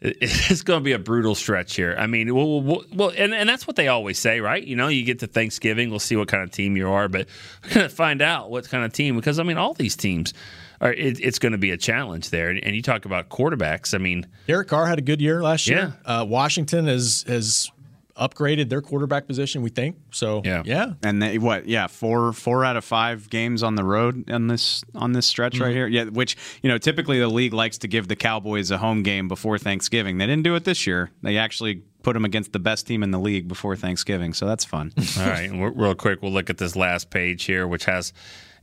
it- 0.00 0.16
It's 0.50 0.62
going 0.62 0.80
to 0.80 0.84
be 0.84 0.92
a 0.92 0.98
brutal 0.98 1.34
stretch 1.34 1.74
here. 1.76 1.96
I 1.98 2.06
mean, 2.06 2.34
well, 2.34 2.60
well, 2.62 2.84
well 2.94 3.12
and, 3.16 3.34
and 3.34 3.48
that's 3.48 3.66
what 3.66 3.76
they 3.76 3.88
always 3.88 4.18
say, 4.18 4.40
right? 4.40 4.62
You 4.62 4.76
know, 4.76 4.88
you 4.88 5.04
get 5.04 5.18
to 5.20 5.26
Thanksgiving, 5.26 5.90
we'll 5.90 5.98
see 5.98 6.16
what 6.16 6.28
kind 6.28 6.42
of 6.42 6.50
team 6.50 6.76
you 6.76 6.88
are, 6.88 7.08
but 7.08 7.26
we're 7.64 7.74
going 7.74 7.88
to 7.88 7.94
find 7.94 8.22
out 8.22 8.50
what 8.50 8.68
kind 8.68 8.84
of 8.84 8.92
team 8.92 9.16
because 9.16 9.38
I 9.38 9.42
mean, 9.42 9.56
all 9.58 9.74
these 9.74 9.96
teams 9.96 10.34
are. 10.80 10.92
It, 10.92 11.20
it's 11.20 11.38
going 11.40 11.52
to 11.52 11.58
be 11.58 11.72
a 11.72 11.76
challenge 11.76 12.30
there. 12.30 12.50
And 12.50 12.76
you 12.76 12.82
talk 12.82 13.04
about 13.04 13.28
quarterbacks. 13.28 13.94
I 13.94 13.98
mean, 13.98 14.26
Derek 14.46 14.68
Carr 14.68 14.86
had 14.86 14.98
a 14.98 15.02
good 15.02 15.20
year 15.20 15.42
last 15.42 15.66
year. 15.66 15.94
Yeah. 16.06 16.20
Uh, 16.20 16.24
Washington 16.24 16.86
has 16.86 17.24
has 17.26 17.70
upgraded 18.18 18.68
their 18.68 18.82
quarterback 18.82 19.26
position. 19.26 19.62
We 19.62 19.70
think 19.70 19.96
so. 20.10 20.42
Yeah. 20.44 20.62
yeah. 20.66 20.92
And 21.02 21.22
they, 21.22 21.38
what? 21.38 21.66
Yeah, 21.66 21.86
four 21.86 22.32
four 22.32 22.64
out 22.64 22.76
of 22.76 22.84
five 22.84 23.30
games 23.30 23.62
on 23.62 23.74
the 23.74 23.84
road 23.84 24.30
on 24.30 24.48
this 24.48 24.82
on 24.94 25.12
this 25.12 25.26
stretch 25.26 25.54
Mm-hmm. 25.54 25.62
right 25.64 25.74
here. 25.74 25.86
Yeah, 25.86 26.04
which 26.04 26.36
you 26.62 26.68
know 26.68 26.78
typically 26.78 27.18
the 27.18 27.28
league 27.28 27.52
likes 27.52 27.78
to 27.78 27.88
give 27.88 28.08
the 28.08 28.16
Cowboys 28.16 28.70
a 28.70 28.78
home 28.78 29.02
game 29.02 29.28
before 29.28 29.58
Thanksgiving. 29.58 30.18
They 30.18 30.26
didn't 30.26 30.44
do 30.44 30.54
it 30.54 30.64
this 30.64 30.86
year. 30.86 31.10
They 31.22 31.38
actually 31.38 31.82
put 32.02 32.14
them 32.14 32.24
against 32.24 32.52
the 32.52 32.58
best 32.58 32.86
team 32.86 33.02
in 33.02 33.10
the 33.10 33.18
league 33.18 33.48
before 33.48 33.76
Thanksgiving. 33.76 34.32
So 34.32 34.46
that's 34.46 34.64
fun. 34.64 34.92
All 35.18 35.26
right, 35.26 35.50
real 35.52 35.94
quick, 35.94 36.22
we'll 36.22 36.32
look 36.32 36.48
at 36.48 36.58
this 36.58 36.76
last 36.76 37.10
page 37.10 37.44
here, 37.44 37.66
which 37.66 37.84
has 37.86 38.12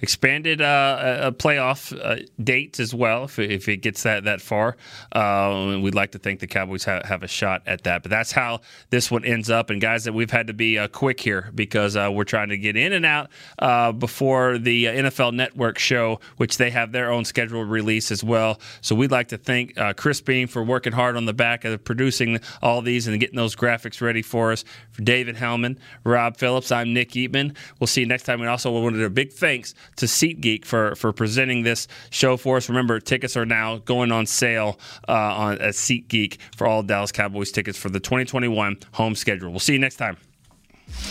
expanded 0.01 0.61
uh, 0.61 1.31
playoff 1.37 1.97
uh, 1.97 2.23
dates 2.41 2.79
as 2.79 2.93
well 2.93 3.25
if, 3.25 3.39
if 3.39 3.67
it 3.67 3.77
gets 3.77 4.03
that 4.03 4.25
that 4.25 4.41
far. 4.41 4.77
Uh, 5.11 5.79
we'd 5.81 5.95
like 5.95 6.11
to 6.11 6.19
think 6.19 6.39
the 6.39 6.47
Cowboys 6.47 6.83
have, 6.83 7.03
have 7.05 7.23
a 7.23 7.27
shot 7.27 7.61
at 7.65 7.83
that. 7.83 8.03
But 8.03 8.11
that's 8.11 8.31
how 8.31 8.61
this 8.89 9.09
one 9.09 9.25
ends 9.25 9.49
up. 9.49 9.69
And 9.69 9.81
guys, 9.81 10.03
that 10.05 10.13
we've 10.13 10.31
had 10.31 10.47
to 10.47 10.53
be 10.53 10.77
uh, 10.77 10.87
quick 10.87 11.19
here 11.19 11.51
because 11.55 11.95
uh, 11.95 12.09
we're 12.11 12.23
trying 12.23 12.49
to 12.49 12.57
get 12.57 12.75
in 12.75 12.93
and 12.93 13.05
out 13.05 13.29
uh, 13.59 13.91
before 13.91 14.57
the 14.57 14.85
NFL 14.85 15.33
Network 15.33 15.77
show, 15.77 16.19
which 16.37 16.57
they 16.57 16.71
have 16.71 16.91
their 16.91 17.11
own 17.11 17.25
scheduled 17.25 17.69
release 17.69 18.11
as 18.11 18.23
well. 18.23 18.59
So 18.81 18.95
we'd 18.95 19.11
like 19.11 19.29
to 19.29 19.37
thank 19.37 19.75
Chris 19.97 20.21
Beam 20.21 20.47
for 20.47 20.63
working 20.63 20.93
hard 20.93 21.17
on 21.17 21.25
the 21.25 21.33
back 21.33 21.65
of 21.65 21.83
producing 21.83 22.39
all 22.61 22.81
these 22.81 23.07
and 23.07 23.19
getting 23.19 23.35
those 23.35 23.55
graphics 23.55 24.01
ready 24.01 24.21
for 24.21 24.51
us. 24.51 24.63
For 24.95 25.01
David 25.01 25.35
Helman, 25.35 25.77
Rob 26.05 26.37
Phillips, 26.37 26.71
I'm 26.71 26.93
Nick 26.93 27.11
Eatman. 27.11 27.55
We'll 27.79 27.87
see 27.87 28.01
you 28.01 28.07
next 28.07 28.23
time. 28.23 28.39
We 28.39 28.47
also 28.47 28.71
want 28.71 28.95
to 28.95 28.99
do 28.99 29.05
a 29.05 29.09
big 29.09 29.33
thanks 29.33 29.73
to 29.97 30.05
SeatGeek 30.05 30.63
for 30.63 30.95
for 30.95 31.11
presenting 31.11 31.63
this 31.63 31.87
show 32.09 32.37
for 32.37 32.57
us. 32.57 32.69
Remember, 32.69 32.99
tickets 32.99 33.35
are 33.35 33.45
now 33.45 33.77
going 33.79 34.11
on 34.11 34.25
sale 34.25 34.79
uh, 35.09 35.11
on 35.11 35.53
at 35.59 35.73
SeatGeek 35.73 36.37
for 36.55 36.65
all 36.65 36.81
Dallas 36.81 37.11
Cowboys 37.11 37.51
tickets 37.51 37.77
for 37.77 37.89
the 37.89 37.99
2021 37.99 38.77
home 38.93 39.15
schedule. 39.15 39.51
We'll 39.51 39.59
see 39.59 39.73
you 39.73 39.79
next 39.79 39.97
time. 39.97 40.17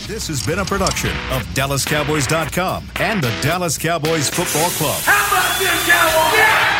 This 0.07 0.27
has 0.29 0.45
been 0.45 0.59
a 0.59 0.65
production 0.65 1.11
of 1.31 1.43
DallasCowboys.com 1.53 2.91
and 2.99 3.21
the 3.21 3.33
Dallas 3.41 3.77
Cowboys 3.77 4.29
Football 4.29 4.69
Club. 4.71 5.01
How 5.03 5.27
about 5.27 5.59
this, 5.59 5.87
Cowboys? 5.87 6.37
Yeah! 6.39 6.74